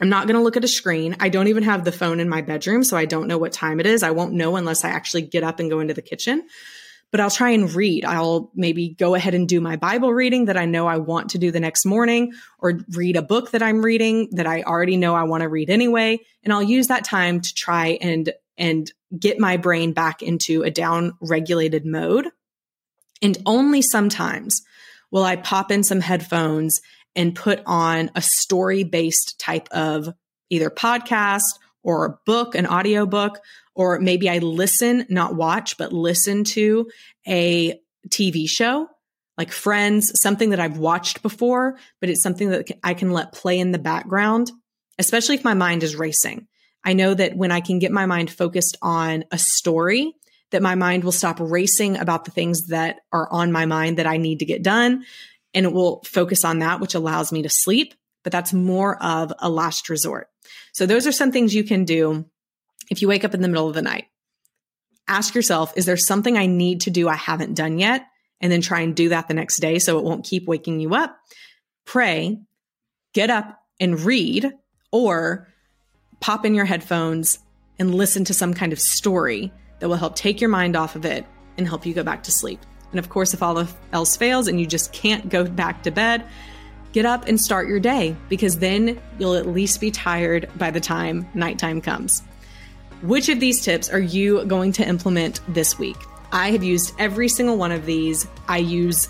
I'm 0.01 0.09
not 0.09 0.27
going 0.27 0.37
to 0.37 0.43
look 0.43 0.57
at 0.57 0.65
a 0.65 0.69
screen. 0.69 1.17
I 1.21 1.29
don't 1.29 1.49
even 1.49 1.65
have 1.65 1.85
the 1.85 1.93
phone 1.93 2.19
in 2.19 2.29
my 2.29 2.41
bedroom, 2.41 2.83
so 2.83 2.97
I 2.97 3.05
don't 3.05 3.29
know 3.29 3.39
what 3.39 3.53
time 3.53 3.79
it 3.79 3.87
is. 3.87 4.03
I 4.03 4.13
won't 4.13 4.33
know 4.33 4.57
unless 4.57 4.85
I 4.85 4.89
actually 4.89 5.23
get 5.23 5.45
up 5.45 5.61
and 5.61 5.71
go 5.71 5.81
into 5.81 5.95
the 5.95 6.03
kitchen. 6.03 6.45
But 7.11 7.21
I'll 7.21 7.31
try 7.31 7.51
and 7.51 7.73
read. 7.73 8.05
I'll 8.05 8.51
maybe 8.55 8.89
go 8.89 9.15
ahead 9.15 9.35
and 9.35 9.47
do 9.47 9.61
my 9.61 9.77
Bible 9.77 10.13
reading 10.13 10.47
that 10.47 10.57
I 10.57 10.65
know 10.65 10.89
I 10.89 10.97
want 10.97 11.31
to 11.31 11.39
do 11.39 11.53
the 11.53 11.61
next 11.61 11.85
morning, 11.85 12.33
or 12.59 12.81
read 12.89 13.17
a 13.17 13.23
book 13.23 13.53
that 13.53 13.63
I'm 13.63 13.85
reading 13.85 14.31
that 14.33 14.47
I 14.47 14.63
already 14.63 14.97
know 14.97 15.15
I 15.15 15.25
want 15.25 15.43
to 15.43 15.49
read 15.49 15.71
anyway. 15.71 16.21
And 16.43 16.53
I'll 16.53 16.63
use 16.63 16.89
that 16.89 17.05
time 17.05 17.41
to 17.41 17.55
try 17.55 17.99
and 18.01 18.33
and 18.57 18.91
get 19.17 19.39
my 19.39 19.59
brain 19.59 19.93
back 19.93 20.23
into 20.23 20.63
a 20.63 20.71
down 20.71 21.13
regulated 21.21 21.85
mode 21.85 22.29
and 23.25 23.39
only 23.47 23.83
sometimes 23.83 24.63
will 25.11 25.25
I 25.25 25.37
pop 25.37 25.73
in 25.73 25.83
some 25.83 26.01
headphones 26.01 26.81
and 27.17 27.35
put 27.35 27.63
on 27.65 28.11
a 28.15 28.23
story 28.23 28.85
based 28.85 29.37
type 29.41 29.69
of 29.71 30.11
either 30.51 30.71
podcast 30.71 31.43
or 31.83 32.05
a 32.05 32.19
book, 32.27 32.55
an 32.55 32.67
audio 32.67 33.07
book, 33.07 33.41
or 33.75 33.99
maybe 33.99 34.29
I 34.29 34.39
listen, 34.39 35.07
not 35.09 35.35
watch, 35.35 35.79
but 35.79 35.93
listen 35.93 36.45
to 36.45 36.89
a 37.27 37.81
TV 38.11 38.49
show 38.49 38.89
like 39.37 39.51
Friends, 39.51 40.13
something 40.23 40.51
that 40.51 40.61
I've 40.61 40.79
watched 40.79 41.23
before, 41.23 41.77
but 42.01 42.09
it's 42.09 42.23
something 42.23 42.51
that 42.51 42.71
I 42.85 42.95
can 42.95 43.11
let 43.11 43.33
play 43.33 43.59
in 43.59 43.73
the 43.73 43.79
background, 43.79 44.53
especially 44.99 45.35
if 45.35 45.45
my 45.45 45.55
mind 45.55 45.83
is 45.83 45.97
racing. 45.97 46.47
I 46.85 46.93
know 46.93 47.15
that 47.15 47.37
when 47.37 47.51
I 47.51 47.61
can 47.61 47.79
get 47.79 47.91
my 47.91 48.07
mind 48.07 48.31
focused 48.31 48.77
on 48.81 49.25
a 49.33 49.39
story, 49.39 50.15
that 50.55 50.63
my 50.63 50.77
mind 50.77 51.03
will 51.03 51.13
stop 51.13 51.39
racing 51.41 51.97
about 51.97 52.25
the 52.25 52.31
things 52.31 52.69
that 52.69 53.01
are 53.13 53.29
on 53.31 53.51
my 53.51 53.67
mind 53.67 53.99
that 53.99 54.07
I 54.07 54.17
need 54.17 54.39
to 54.39 54.45
get 54.45 54.63
done. 54.63 55.05
And 55.53 55.67
it 55.67 55.73
will 55.73 56.01
focus 56.05 56.45
on 56.45 56.61
that, 56.61 56.81
which 56.81 56.95
allows 56.95 57.33
me 57.33 57.43
to 57.43 57.49
sleep. 57.49 57.95
But 58.23 58.33
that's 58.33 58.53
more 58.53 59.01
of 59.03 59.33
a 59.41 59.51
last 59.51 59.89
resort. 59.89 60.29
So 60.73 60.87
those 60.87 61.07
are 61.07 61.13
some 61.13 61.33
things 61.33 61.55
you 61.55 61.65
can 61.65 61.85
do 61.85 62.25
if 62.89 63.03
you 63.03 63.09
wake 63.09 63.25
up 63.25 63.35
in 63.35 63.43
the 63.43 63.49
middle 63.49 63.69
of 63.69 63.75
the 63.75 63.83
night. 63.83 64.07
Ask 65.09 65.35
yourself, 65.35 65.73
is 65.77 65.87
there 65.87 65.97
something 65.97 66.37
I 66.37 66.47
need 66.47 66.83
to 66.83 66.91
do 66.91 67.09
I 67.09 67.17
haven't 67.17 67.55
done 67.55 67.79
yet? 67.79 68.07
And 68.41 68.51
then 68.51 68.61
try 68.61 68.81
and 68.81 68.95
do 68.95 69.09
that 69.09 69.27
the 69.27 69.35
next 69.35 69.59
day 69.59 69.79
so 69.79 69.99
it 69.99 70.05
won't 70.05 70.25
keep 70.25 70.47
waking 70.47 70.81
you 70.81 70.95
up. 70.95 71.19
Pray, 71.85 72.39
get 73.13 73.29
up 73.29 73.59
and 73.81 74.01
read, 74.01 74.53
or 74.93 75.49
pop 76.21 76.47
in 76.47 76.55
your 76.55 76.65
headphones 76.65 77.41
and 77.79 77.95
listen 77.95 78.25
to 78.27 78.35
some 78.35 78.55
kind 78.55 78.73
of 78.73 78.79
story 78.79 79.53
that 79.79 79.89
will 79.89 79.97
help 79.97 80.17
take 80.17 80.41
your 80.41 80.51
mind 80.51 80.77
off 80.77 80.97
of 80.97 81.05
it 81.05 81.27
and 81.57 81.69
help 81.69 81.87
you 81.87 81.95
go 81.95 82.03
back 82.03 82.23
to 82.25 82.33
sleep. 82.33 82.61
And 82.91 82.99
of 82.99 83.09
course, 83.09 83.35
if 83.35 83.43
all 83.43 83.67
else 83.93 84.17
fails 84.17 84.47
and 84.47 84.61
you 84.61 84.67
just 84.67 84.93
can't 84.93 85.29
go 85.29 85.45
back 85.45 85.83
to 85.83 85.91
bed, 85.91 86.25
get 86.93 87.05
up 87.05 87.27
and 87.27 87.41
start 87.41 87.69
your 87.69 87.81
day 87.81 88.15
because 88.29 88.59
then 88.59 89.01
you'll 89.19 89.35
at 89.35 89.47
least 89.47 89.81
be 89.81 89.91
tired 89.91 90.49
by 90.57 90.71
the 90.71 90.81
time 90.81 91.29
nighttime 91.35 91.81
comes. 91.81 92.23
Which 93.03 93.29
of 93.29 93.41
these 93.41 93.61
tips 93.61 93.91
are 93.91 94.01
you 94.01 94.45
going 94.45 94.73
to 94.73 94.87
implement 94.89 95.41
this 95.49 95.79
week? 95.79 95.97
I 96.33 96.53
have 96.53 96.65
used 96.65 96.95
every 96.99 97.29
single 97.29 97.57
one 97.57 97.73
of 97.73 97.85
these. 97.85 98.27
I 98.49 98.59
use 98.59 99.09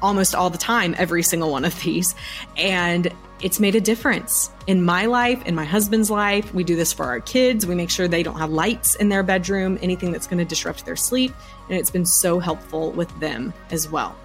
almost 0.00 0.34
all 0.34 0.50
the 0.50 0.58
time 0.58 0.94
every 0.98 1.22
single 1.22 1.50
one 1.50 1.64
of 1.64 1.78
these. 1.82 2.14
And 2.56 3.12
it's 3.42 3.58
made 3.58 3.74
a 3.74 3.80
difference 3.80 4.50
in 4.66 4.84
my 4.84 5.06
life, 5.06 5.44
in 5.46 5.54
my 5.54 5.64
husband's 5.64 6.10
life. 6.10 6.54
We 6.54 6.62
do 6.62 6.76
this 6.76 6.92
for 6.92 7.06
our 7.06 7.20
kids. 7.20 7.66
We 7.66 7.74
make 7.74 7.90
sure 7.90 8.06
they 8.06 8.22
don't 8.22 8.38
have 8.38 8.50
lights 8.50 8.94
in 8.94 9.08
their 9.08 9.22
bedroom, 9.22 9.78
anything 9.82 10.12
that's 10.12 10.28
going 10.28 10.38
to 10.38 10.44
disrupt 10.44 10.86
their 10.86 10.96
sleep. 10.96 11.32
And 11.68 11.76
it's 11.76 11.90
been 11.90 12.06
so 12.06 12.38
helpful 12.38 12.92
with 12.92 13.18
them 13.18 13.52
as 13.70 13.90
well. 13.90 14.16